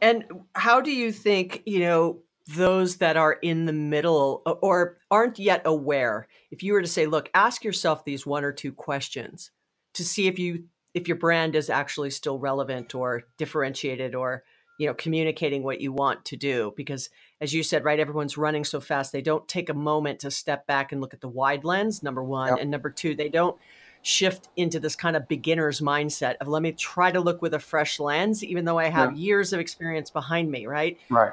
And 0.01 0.25
how 0.55 0.81
do 0.81 0.91
you 0.91 1.13
think, 1.13 1.63
you 1.67 1.81
know, 1.81 2.19
those 2.47 2.97
that 2.97 3.17
are 3.17 3.33
in 3.33 3.67
the 3.67 3.73
middle 3.73 4.43
or 4.63 4.99
aren't 5.11 5.39
yet 5.39 5.63
aware, 5.65 6.29
if 6.51 6.63
you 6.63 6.73
were 6.73 6.83
to 6.83 6.89
say, 6.89 7.07
look, 7.07 7.29
ask 7.35 7.65
yourself 7.65 8.05
these 8.05 8.27
one 8.27 8.45
or 8.45 8.53
two 8.53 8.73
questions 8.73 9.51
to 9.95 10.05
see 10.05 10.27
if 10.27 10.39
you 10.39 10.65
if 10.95 11.09
your 11.09 11.17
brand 11.17 11.55
is 11.55 11.69
actually 11.69 12.11
still 12.11 12.39
relevant 12.39 12.95
or 12.95 13.25
differentiated 13.37 14.15
or 14.15 14.45
you 14.79 14.87
know 14.87 14.95
communicating 14.95 15.63
what 15.63 15.81
you 15.81 15.93
want 15.93 16.25
to 16.25 16.37
do 16.37 16.73
because 16.77 17.11
as 17.41 17.53
you 17.53 17.63
said 17.63 17.85
right 17.85 18.01
everyone's 18.01 18.37
running 18.37 18.65
so 18.65 18.81
fast 18.81 19.13
they 19.13 19.23
don't 19.23 19.49
take 19.49 19.69
a 19.69 19.75
moment 19.75 20.21
to 20.21 20.31
step 20.31 20.67
back 20.67 20.93
and 20.93 21.01
look 21.01 21.15
at 21.15 21.21
the 21.21 21.29
wide 21.29 21.65
lens 21.65 22.03
number 22.03 22.23
one 22.23 22.49
yep. 22.49 22.59
and 22.61 22.71
number 22.71 22.91
two 22.91 23.15
they 23.15 23.29
don't 23.29 23.57
shift 24.03 24.49
into 24.57 24.79
this 24.79 24.95
kind 24.95 25.17
of 25.17 25.27
beginner's 25.29 25.81
mindset 25.81 26.37
of 26.41 26.49
let 26.49 26.63
me 26.63 26.73
try 26.73 27.11
to 27.11 27.21
look 27.21 27.43
with 27.43 27.55
a 27.55 27.59
fresh 27.59 27.99
lens 27.99 28.45
even 28.45 28.65
though 28.65 28.79
i 28.79 28.89
have 28.89 29.13
yeah. 29.13 29.19
years 29.19 29.53
of 29.53 29.61
experience 29.61 30.11
behind 30.11 30.51
me 30.51 30.67
right 30.67 30.99
right 31.09 31.33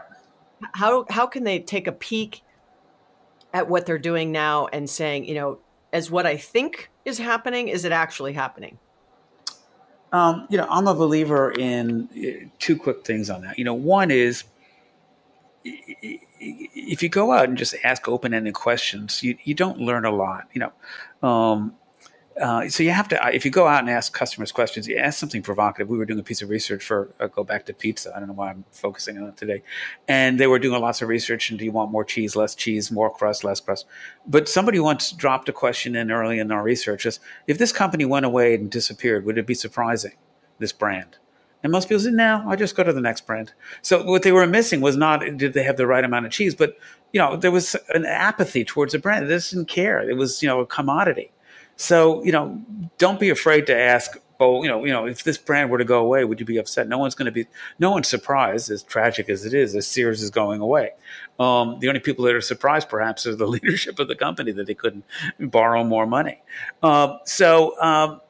how 0.73 1.05
how 1.09 1.25
can 1.25 1.43
they 1.43 1.59
take 1.59 1.87
a 1.87 1.91
peek 1.91 2.41
at 3.53 3.69
what 3.69 3.85
they're 3.85 3.97
doing 3.97 4.31
now 4.31 4.67
and 4.67 4.89
saying 4.89 5.25
you 5.25 5.35
know 5.35 5.59
as 5.91 6.09
what 6.09 6.25
i 6.25 6.35
think 6.35 6.89
is 7.05 7.17
happening 7.17 7.67
is 7.67 7.85
it 7.85 7.91
actually 7.91 8.33
happening 8.33 8.77
um, 10.13 10.45
you 10.51 10.59
know, 10.59 10.67
I'm 10.69 10.87
a 10.87 10.93
believer 10.93 11.51
in 11.51 12.07
uh, 12.15 12.47
two 12.59 12.77
quick 12.77 13.03
things 13.03 13.31
on 13.31 13.41
that. 13.41 13.57
You 13.57 13.65
know, 13.65 13.73
one 13.73 14.11
is 14.11 14.43
if 15.65 17.01
you 17.01 17.09
go 17.09 17.31
out 17.31 17.49
and 17.49 17.57
just 17.57 17.73
ask 17.83 18.07
open-ended 18.07 18.53
questions, 18.53 19.23
you, 19.23 19.35
you 19.43 19.55
don't 19.55 19.79
learn 19.79 20.05
a 20.05 20.11
lot. 20.11 20.47
You 20.53 20.69
know, 21.21 21.27
um, 21.27 21.75
uh, 22.41 22.67
so 22.67 22.83
you 22.83 22.91
have 22.91 23.07
to 23.07 23.19
if 23.33 23.45
you 23.45 23.51
go 23.51 23.67
out 23.67 23.79
and 23.79 23.89
ask 23.89 24.13
customers 24.13 24.51
questions 24.51 24.87
you 24.87 24.97
ask 24.97 25.19
something 25.19 25.41
provocative 25.41 25.89
we 25.89 25.97
were 25.97 26.05
doing 26.05 26.19
a 26.19 26.23
piece 26.23 26.41
of 26.41 26.49
research 26.49 26.83
for 26.83 27.13
uh, 27.19 27.27
go 27.27 27.43
back 27.43 27.65
to 27.65 27.73
pizza 27.73 28.11
i 28.15 28.19
don't 28.19 28.27
know 28.27 28.33
why 28.33 28.49
i'm 28.49 28.63
focusing 28.71 29.17
on 29.17 29.29
it 29.29 29.37
today 29.37 29.61
and 30.07 30.39
they 30.39 30.47
were 30.47 30.59
doing 30.59 30.79
lots 30.81 31.01
of 31.01 31.07
research 31.07 31.49
and 31.49 31.59
do 31.59 31.65
you 31.65 31.71
want 31.71 31.91
more 31.91 32.03
cheese 32.03 32.35
less 32.35 32.55
cheese 32.55 32.91
more 32.91 33.09
crust 33.09 33.43
less 33.43 33.59
crust 33.59 33.85
but 34.25 34.49
somebody 34.49 34.79
once 34.79 35.11
dropped 35.11 35.47
a 35.49 35.53
question 35.53 35.95
in 35.95 36.11
early 36.11 36.39
in 36.39 36.51
our 36.51 36.63
research 36.63 37.05
is 37.05 37.19
if 37.47 37.57
this 37.57 37.71
company 37.71 38.05
went 38.05 38.25
away 38.25 38.55
and 38.55 38.71
disappeared 38.71 39.25
would 39.25 39.37
it 39.37 39.47
be 39.47 39.53
surprising 39.53 40.13
this 40.59 40.71
brand 40.71 41.17
and 41.63 41.71
most 41.71 41.87
people 41.87 42.03
said, 42.03 42.13
no, 42.13 42.43
I 42.45 42.57
just 42.57 42.75
go 42.75 42.83
to 42.83 42.91
the 42.91 42.99
next 42.99 43.25
brand. 43.25 43.53
So 43.81 44.03
what 44.03 44.23
they 44.23 44.33
were 44.33 44.45
missing 44.45 44.81
was 44.81 44.97
not 44.97 45.21
did 45.37 45.53
they 45.53 45.63
have 45.63 45.77
the 45.77 45.87
right 45.87 46.03
amount 46.03 46.25
of 46.25 46.31
cheese, 46.33 46.53
but 46.53 46.77
you 47.13 47.19
know, 47.19 47.37
there 47.37 47.51
was 47.51 47.75
an 47.93 48.05
apathy 48.05 48.65
towards 48.65 48.91
the 48.91 48.99
brand. 48.99 49.29
They 49.29 49.37
didn't 49.37 49.67
care. 49.67 50.07
It 50.07 50.17
was, 50.17 50.41
you 50.41 50.49
know, 50.49 50.59
a 50.59 50.65
commodity. 50.65 51.31
So, 51.75 52.23
you 52.23 52.31
know, 52.31 52.61
don't 52.97 53.19
be 53.19 53.29
afraid 53.29 53.67
to 53.67 53.77
ask, 53.77 54.17
oh, 54.39 54.63
you 54.63 54.69
know, 54.69 54.83
you 54.85 54.91
know, 54.91 55.05
if 55.05 55.23
this 55.23 55.37
brand 55.37 55.69
were 55.69 55.77
to 55.77 55.85
go 55.85 55.99
away, 55.99 56.23
would 56.23 56.39
you 56.39 56.45
be 56.45 56.57
upset? 56.57 56.87
No 56.87 56.97
one's 56.97 57.15
going 57.15 57.25
to 57.25 57.31
be, 57.31 57.45
no 57.79 57.91
one's 57.91 58.07
surprised, 58.07 58.69
as 58.69 58.83
tragic 58.83 59.29
as 59.29 59.45
it 59.45 59.53
is, 59.53 59.75
as 59.75 59.87
Sears 59.87 60.21
is 60.21 60.29
going 60.29 60.61
away. 60.61 60.91
Um, 61.39 61.79
the 61.79 61.87
only 61.87 61.99
people 61.99 62.25
that 62.25 62.35
are 62.35 62.41
surprised, 62.41 62.89
perhaps, 62.89 63.25
are 63.25 63.35
the 63.35 63.47
leadership 63.55 63.99
of 63.99 64.07
the 64.07 64.15
company 64.15 64.51
that 64.51 64.67
they 64.67 64.73
couldn't 64.73 65.05
borrow 65.39 65.83
more 65.83 66.05
money. 66.05 66.41
Uh, 66.81 67.17
so 67.25 67.79
um, 67.81 68.21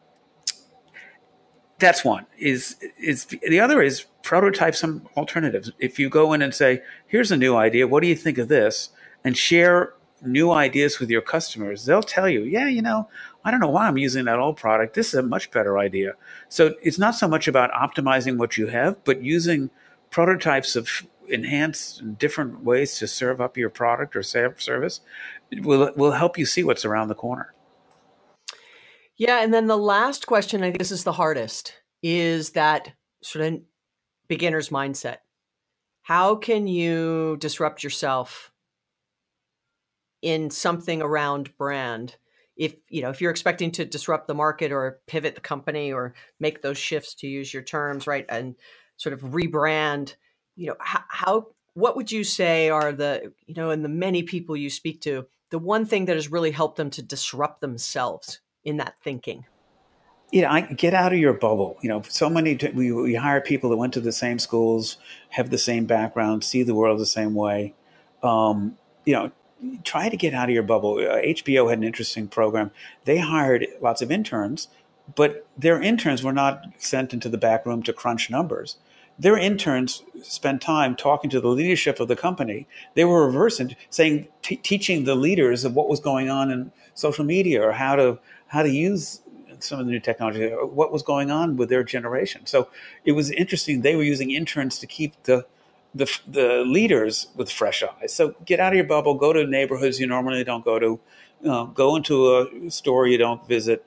that's 1.79 2.05
one. 2.05 2.25
Is 2.37 2.77
is 2.99 3.25
the 3.25 3.59
other 3.59 3.81
is 3.81 4.05
prototype 4.21 4.75
some 4.75 5.07
alternatives. 5.17 5.71
If 5.79 5.99
you 5.99 6.09
go 6.09 6.33
in 6.33 6.41
and 6.41 6.53
say, 6.53 6.81
"Here's 7.07 7.31
a 7.31 7.37
new 7.37 7.55
idea. 7.55 7.87
What 7.87 8.01
do 8.01 8.07
you 8.07 8.15
think 8.15 8.37
of 8.37 8.47
this?" 8.47 8.89
and 9.23 9.37
share 9.37 9.93
new 10.25 10.51
ideas 10.51 10.99
with 10.99 11.09
your 11.09 11.21
customers, 11.21 11.85
they'll 11.85 12.03
tell 12.03 12.29
you, 12.29 12.43
"Yeah, 12.43 12.67
you 12.67 12.81
know, 12.81 13.09
I 13.43 13.51
don't 13.51 13.59
know 13.59 13.69
why 13.69 13.87
I'm 13.87 13.97
using 13.97 14.25
that 14.25 14.39
old 14.39 14.57
product. 14.57 14.93
This 14.93 15.09
is 15.09 15.15
a 15.15 15.23
much 15.23 15.51
better 15.51 15.77
idea." 15.77 16.13
So 16.49 16.75
it's 16.81 16.99
not 16.99 17.15
so 17.15 17.27
much 17.27 17.47
about 17.47 17.71
optimizing 17.71 18.37
what 18.37 18.57
you 18.57 18.67
have, 18.67 19.03
but 19.03 19.21
using 19.21 19.69
prototypes 20.09 20.75
of 20.75 21.07
enhanced 21.27 22.17
different 22.17 22.63
ways 22.63 22.97
to 22.99 23.07
serve 23.07 23.41
up 23.41 23.57
your 23.57 23.69
product 23.69 24.15
or 24.15 24.23
service 24.23 25.01
will 25.61 25.91
will 25.95 26.11
help 26.11 26.37
you 26.37 26.45
see 26.45 26.63
what's 26.63 26.85
around 26.85 27.07
the 27.07 27.15
corner. 27.15 27.53
Yeah, 29.15 29.43
and 29.43 29.53
then 29.53 29.67
the 29.67 29.77
last 29.77 30.25
question, 30.25 30.63
I 30.63 30.67
think 30.67 30.79
this 30.79 30.91
is 30.91 31.03
the 31.03 31.13
hardest, 31.13 31.73
is 32.01 32.51
that 32.51 32.93
sort 33.21 33.45
of 33.45 33.61
beginner's 34.27 34.69
mindset. 34.69 35.17
How 36.01 36.35
can 36.35 36.67
you 36.67 37.37
disrupt 37.39 37.83
yourself 37.83 38.51
in 40.23 40.49
something 40.49 41.03
around 41.03 41.55
brand? 41.57 42.15
If 42.55 42.75
you 42.89 43.01
know, 43.03 43.09
if 43.09 43.21
you're 43.21 43.31
expecting 43.31 43.71
to 43.71 43.85
disrupt 43.85 44.27
the 44.27 44.33
market 44.33 44.71
or 44.71 44.99
pivot 45.05 45.35
the 45.35 45.41
company 45.41 45.91
or 45.91 46.15
make 46.39 46.61
those 46.61 46.77
shifts 46.77 47.13
to 47.15 47.27
use 47.27 47.53
your 47.53 47.63
terms, 47.63 48.07
right, 48.07 48.25
and 48.29 48.55
sort 48.97 49.13
of 49.13 49.21
rebrand, 49.21 50.15
you 50.55 50.67
know, 50.67 50.75
how, 50.79 51.03
how 51.07 51.47
what 51.73 51.95
would 51.95 52.11
you 52.11 52.23
say 52.23 52.69
are 52.69 52.91
the, 52.91 53.33
you 53.45 53.55
know, 53.55 53.71
and 53.71 53.83
the 53.83 53.89
many 53.89 54.23
people 54.23 54.55
you 54.55 54.69
speak 54.69 55.01
to, 55.01 55.25
the 55.49 55.59
one 55.59 55.85
thing 55.85 56.05
that 56.05 56.15
has 56.15 56.31
really 56.31 56.51
helped 56.51 56.77
them 56.77 56.89
to 56.91 57.01
disrupt 57.01 57.61
themselves 57.61 58.39
in 58.63 58.77
that 58.77 58.95
thinking? 59.03 59.45
know, 60.41 60.49
I 60.49 60.61
get 60.61 60.93
out 60.93 61.13
of 61.13 61.19
your 61.19 61.33
bubble. 61.33 61.77
You 61.81 61.89
know, 61.89 62.01
so 62.07 62.29
many 62.29 62.57
we, 62.73 62.91
we 62.91 63.15
hire 63.15 63.41
people 63.41 63.69
that 63.69 63.77
went 63.77 63.93
to 63.93 64.01
the 64.01 64.11
same 64.11 64.39
schools, 64.39 64.97
have 65.29 65.49
the 65.49 65.57
same 65.57 65.85
background, 65.85 66.43
see 66.43 66.63
the 66.63 66.73
world 66.73 66.99
the 66.99 67.05
same 67.05 67.35
way. 67.35 67.75
Um, 68.23 68.77
you 69.05 69.13
know, 69.13 69.31
try 69.83 70.09
to 70.09 70.17
get 70.17 70.33
out 70.33 70.49
of 70.49 70.53
your 70.53 70.63
bubble. 70.63 70.95
Uh, 70.95 71.21
HBO 71.21 71.69
had 71.69 71.77
an 71.77 71.83
interesting 71.83 72.27
program. 72.27 72.71
They 73.05 73.17
hired 73.17 73.67
lots 73.81 74.01
of 74.01 74.11
interns, 74.11 74.67
but 75.15 75.45
their 75.57 75.81
interns 75.81 76.23
were 76.23 76.33
not 76.33 76.63
sent 76.77 77.13
into 77.13 77.29
the 77.29 77.37
back 77.37 77.65
room 77.65 77.83
to 77.83 77.93
crunch 77.93 78.29
numbers. 78.29 78.77
Their 79.19 79.37
interns 79.37 80.03
spent 80.23 80.61
time 80.61 80.95
talking 80.95 81.29
to 81.29 81.39
the 81.39 81.49
leadership 81.49 81.99
of 81.99 82.07
the 82.07 82.15
company. 82.15 82.67
They 82.95 83.05
were 83.05 83.25
reversing, 83.25 83.75
saying, 83.89 84.27
t- 84.41 84.55
teaching 84.55 85.03
the 85.03 85.15
leaders 85.15 85.65
of 85.65 85.75
what 85.75 85.87
was 85.87 85.99
going 85.99 86.29
on 86.29 86.49
in 86.49 86.71
social 86.95 87.23
media 87.23 87.61
or 87.61 87.71
how 87.71 87.95
to 87.95 88.19
how 88.47 88.63
to 88.63 88.69
use 88.69 89.21
some 89.59 89.79
of 89.79 89.85
the 89.85 89.91
new 89.91 89.99
technology, 89.99 90.49
what 90.49 90.91
was 90.91 91.01
going 91.01 91.31
on 91.31 91.57
with 91.57 91.69
their 91.69 91.83
generation. 91.83 92.45
So 92.45 92.67
it 93.05 93.13
was 93.13 93.31
interesting. 93.31 93.81
They 93.81 93.95
were 93.95 94.03
using 94.03 94.31
interns 94.31 94.79
to 94.79 94.87
keep 94.87 95.21
the 95.23 95.45
the, 95.95 96.19
the 96.27 96.63
leaders 96.65 97.27
with 97.35 97.51
fresh 97.51 97.83
eyes. 97.83 98.13
So 98.13 98.35
get 98.45 98.59
out 98.59 98.73
of 98.73 98.77
your 98.77 98.85
bubble, 98.85 99.13
go 99.13 99.33
to 99.33 99.45
neighborhoods 99.45 99.99
you 99.99 100.07
normally 100.07 100.43
don't 100.43 100.65
go 100.65 100.79
to, 100.79 100.99
go 101.73 101.95
into 101.95 102.37
a 102.37 102.71
store 102.71 103.07
you 103.07 103.17
don't 103.17 103.47
visit. 103.47 103.85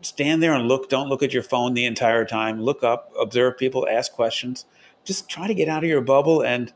Stand 0.00 0.42
there 0.42 0.54
and 0.54 0.68
look. 0.68 0.88
Don't 0.88 1.08
look 1.08 1.24
at 1.24 1.34
your 1.34 1.42
phone 1.42 1.74
the 1.74 1.84
entire 1.84 2.24
time. 2.24 2.62
Look 2.62 2.84
up, 2.84 3.10
observe 3.20 3.58
people, 3.58 3.88
ask 3.90 4.12
questions. 4.12 4.64
Just 5.04 5.28
try 5.28 5.48
to 5.48 5.54
get 5.54 5.68
out 5.68 5.82
of 5.82 5.90
your 5.90 6.00
bubble. 6.00 6.42
And 6.42 6.72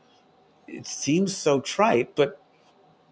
it 0.67 0.85
seems 0.85 1.35
so 1.35 1.61
trite, 1.61 2.15
but 2.15 2.41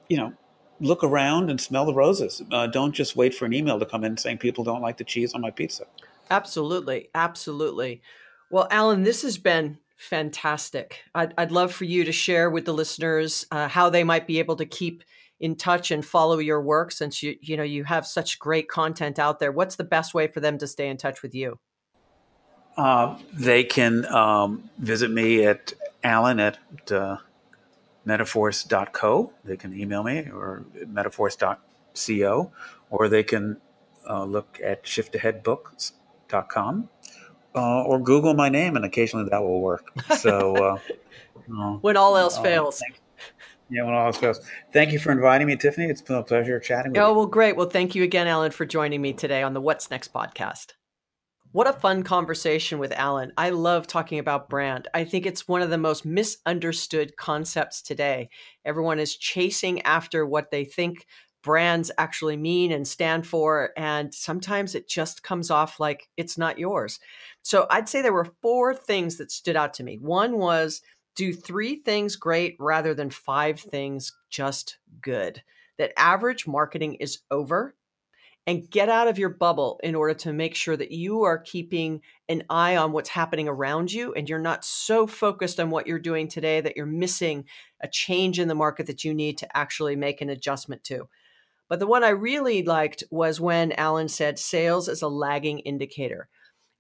you 0.10 0.17
know, 0.17 0.34
look 0.82 1.04
around 1.04 1.50
and 1.50 1.62
smell 1.62 1.86
the 1.86 1.94
roses. 1.94 2.41
Uh, 2.52 2.67
don't 2.67 2.91
just 2.91 3.15
wait 3.15 3.34
for 3.34 3.46
an 3.46 3.54
email 3.54 3.80
to 3.80 3.86
come 3.86 4.04
in 4.04 4.17
saying 4.17 4.39
people 4.39 4.65
don't 4.65 4.82
like 4.82 4.98
the 4.98 5.06
cheese 5.06 5.34
on 5.34 5.39
my 5.39 5.52
pizza. 5.52 5.86
Absolutely. 6.30 7.10
Absolutely. 7.15 8.02
Well, 8.50 8.67
Alan, 8.70 9.04
this 9.04 9.22
has 9.22 9.38
been 9.38 9.78
fantastic. 10.02 11.04
I'd, 11.16 11.34
I'd 11.38 11.52
love 11.52 11.72
for 11.72 11.86
you 11.86 12.04
to 12.04 12.12
share 12.12 12.50
with 12.50 12.66
the 12.66 12.74
listeners 12.74 13.46
uh, 13.52 13.68
how 13.68 13.90
they 13.90 14.04
might 14.04 14.28
be 14.28 14.40
able 14.40 14.58
to 14.58 14.66
keep 14.66 15.04
in 15.40 15.56
touch 15.56 15.92
and 15.92 16.06
follow 16.06 16.38
your 16.38 16.62
work 16.62 16.92
since 16.92 17.24
you 17.24 17.36
you 17.42 17.58
know 17.58 17.64
you 17.64 17.84
have 17.84 18.06
such 18.06 18.38
great 18.38 18.70
content 18.70 19.18
out 19.18 19.40
there 19.40 19.52
what's 19.52 19.76
the 19.76 19.84
best 19.84 20.14
way 20.14 20.28
for 20.28 20.40
them 20.40 20.60
to 20.60 20.68
stay 20.68 20.88
in 20.88 20.98
touch 20.98 21.24
with 21.24 21.34
you 21.34 21.58
uh, 22.78 23.18
they 23.34 23.64
can 23.64 24.06
um, 24.14 24.70
visit 24.78 25.10
me 25.10 25.44
at 25.44 25.74
alan 26.04 26.40
at 26.40 26.60
uh, 26.92 27.18
metaforce.co. 28.06 29.34
They 29.44 29.58
can 29.58 29.76
email 29.78 30.04
me 30.04 30.30
or 30.32 30.64
metaforce.co, 30.76 32.52
or 32.90 33.10
they 33.10 33.24
can 33.24 33.58
uh, 34.10 34.24
look 34.24 34.60
at 34.64 34.84
shiftaheadbooks.com 34.84 36.90
uh, 37.56 37.84
or 37.84 38.00
Google 38.00 38.34
my 38.34 38.50
name, 38.50 38.76
and 38.76 38.86
occasionally 38.86 39.28
that 39.30 39.42
will 39.42 39.62
work. 39.62 39.92
So, 40.18 40.56
uh, 40.56 40.78
when 41.82 41.98
all 41.98 42.18
else 42.18 42.38
uh, 42.38 42.44
fails. 42.44 42.82
Yeah, 43.70 43.84
when 43.84 43.94
all 43.94 44.08
else 44.08 44.18
fails. 44.18 44.42
Thank 44.74 44.92
you 44.92 45.00
for 45.00 45.12
inviting 45.12 45.48
me, 45.48 45.56
Tiffany. 45.56 45.88
It's 45.88 46.02
been 46.02 46.18
a 46.18 46.24
pleasure 46.24 46.60
chatting 46.60 46.92
with 46.92 47.02
oh, 47.02 47.08
you. 47.08 47.12
Oh, 47.12 47.18
well, 47.18 47.26
great. 47.26 47.56
Well, 47.56 47.70
thank 47.70 47.96
you 47.96 48.04
again, 48.04 48.28
Alan, 48.28 48.52
for 48.52 48.66
joining 48.66 49.02
me 49.02 49.14
today 49.14 49.44
on 49.44 49.54
the 49.54 49.62
What's 49.62 49.90
Next 49.90 50.14
podcast. 50.14 50.74
What 51.54 51.68
a 51.68 51.74
fun 51.74 52.04
conversation 52.04 52.80
with 52.80 52.94
Alan. 52.94 53.34
I 53.38 53.50
love 53.50 53.86
talking 53.86 54.20
about 54.20 54.50
brand. 54.50 54.88
I 54.94 55.04
think 55.04 55.26
it's 55.26 55.50
one 55.50 55.62
of 55.62 55.70
the 55.70 55.78
most 55.78 56.06
misunderstood 56.06 57.18
concepts 57.18 57.82
today. 57.82 58.30
Everyone 58.64 59.00
is 59.00 59.18
chasing 59.18 59.82
after 59.82 60.26
what 60.26 60.50
they 60.50 60.64
think 60.64 61.06
brands 61.44 61.92
actually 61.98 62.38
mean 62.38 62.72
and 62.72 62.88
stand 62.88 63.26
for. 63.26 63.72
And 63.78 64.14
sometimes 64.14 64.76
it 64.76 64.88
just 64.88 65.24
comes 65.24 65.50
off 65.50 65.80
like 65.80 66.10
it's 66.18 66.38
not 66.38 66.60
yours. 66.60 67.00
So 67.42 67.68
I'd 67.70 67.90
say 67.90 68.02
there 68.02 68.14
were 68.14 68.34
four 68.42 68.74
things 68.76 69.18
that 69.18 69.32
stood 69.32 69.56
out 69.56 69.74
to 69.76 69.84
me. 69.84 69.98
One 69.98 70.38
was 70.38 70.82
do 71.16 71.34
three 71.34 71.76
things 71.76 72.16
great 72.16 72.56
rather 72.60 72.94
than 72.94 73.10
five 73.10 73.60
things 73.60 74.14
just 74.30 74.78
good. 75.02 75.44
That 75.78 75.94
average 75.98 76.48
marketing 76.48 76.96
is 76.96 77.20
over 77.30 77.76
and 78.48 78.70
get 78.70 78.90
out 78.90 79.08
of 79.08 79.20
your 79.20 79.30
bubble 79.30 79.80
in 79.84 79.94
order 79.94 80.14
to 80.14 80.34
make 80.34 80.56
sure 80.56 80.76
that 80.76 80.92
you 80.92 81.24
are 81.24 81.38
keeping 81.38 82.02
an 82.28 82.44
eye 82.50 82.76
on 82.76 82.92
what's 82.92 83.10
happening 83.10 83.48
around 83.48 83.92
you 83.92 84.14
and 84.14 84.28
you're 84.28 84.40
not 84.40 84.66
so 84.66 85.06
focused 85.06 85.60
on 85.60 85.70
what 85.70 85.86
you're 85.86 86.00
doing 86.00 86.28
today 86.28 86.60
that 86.60 86.76
you're 86.76 86.86
missing 86.86 87.46
a 87.82 87.88
change 87.88 88.40
in 88.40 88.48
the 88.48 88.56
market 88.56 88.88
that 88.88 89.04
you 89.04 89.14
need 89.14 89.38
to 89.38 89.58
actually 89.58 89.96
make 89.96 90.22
an 90.22 90.30
adjustment 90.30 90.84
to. 90.84 91.08
But 91.72 91.80
the 91.80 91.88
one 91.88 92.04
I 92.04 92.10
really 92.10 92.64
liked 92.64 93.06
was 93.12 93.40
when 93.40 93.72
Alan 93.72 94.10
said 94.10 94.38
sales 94.38 94.90
is 94.90 95.02
a 95.02 95.08
lagging 95.08 95.60
indicator. 95.60 96.28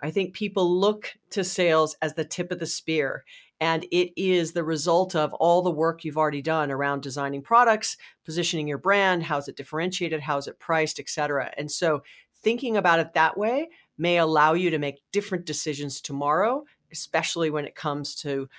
I 0.01 0.11
think 0.11 0.33
people 0.33 0.69
look 0.69 1.13
to 1.29 1.45
sales 1.45 1.95
as 2.01 2.13
the 2.13 2.25
tip 2.25 2.51
of 2.51 2.59
the 2.59 2.65
spear 2.65 3.23
and 3.61 3.85
it 3.89 4.11
is 4.21 4.51
the 4.51 4.65
result 4.65 5.15
of 5.15 5.33
all 5.35 5.61
the 5.61 5.71
work 5.71 6.03
you've 6.03 6.17
already 6.17 6.41
done 6.41 6.71
around 6.71 7.03
designing 7.03 7.41
products, 7.41 7.95
positioning 8.25 8.67
your 8.67 8.79
brand, 8.79 9.23
how's 9.23 9.47
it 9.47 9.55
differentiated, 9.55 10.19
how's 10.19 10.49
it 10.49 10.59
priced, 10.59 10.99
et 10.99 11.07
cetera. 11.07 11.53
And 11.57 11.71
so 11.71 12.03
thinking 12.43 12.75
about 12.75 12.99
it 12.99 13.13
that 13.13 13.37
way 13.37 13.69
may 13.97 14.17
allow 14.17 14.55
you 14.55 14.71
to 14.71 14.77
make 14.77 14.99
different 15.13 15.45
decisions 15.45 16.01
tomorrow, 16.01 16.65
especially 16.91 17.49
when 17.49 17.63
it 17.63 17.75
comes 17.75 18.13
to 18.15 18.49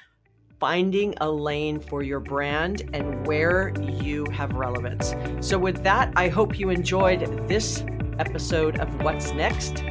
finding 0.62 1.12
a 1.20 1.29
lane 1.29 1.81
for 1.81 2.05
your 2.05 2.20
brand 2.20 2.88
and 2.92 3.27
where 3.27 3.75
you 3.81 4.25
have 4.27 4.53
relevance. 4.53 5.12
So, 5.40 5.59
with 5.59 5.83
that, 5.83 6.12
I 6.14 6.29
hope 6.29 6.57
you 6.57 6.70
enjoyed 6.70 7.48
this 7.48 7.85
episode 8.20 8.79
of 8.79 8.88
What's 9.03 9.33
Next. 9.33 9.83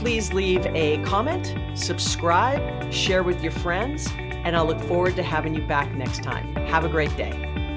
Please 0.00 0.32
leave 0.32 0.66
a 0.66 1.00
comment, 1.04 1.54
subscribe, 1.78 2.92
share 2.92 3.22
with 3.22 3.40
your 3.44 3.52
friends 3.52 4.08
and 4.18 4.56
I'll 4.56 4.66
look 4.66 4.80
forward 4.80 5.14
to 5.14 5.22
having 5.22 5.54
you 5.54 5.64
back 5.68 5.94
next 5.94 6.24
time. 6.24 6.52
Have 6.66 6.84
a 6.84 6.88
great 6.88 7.16
day. 7.16 7.67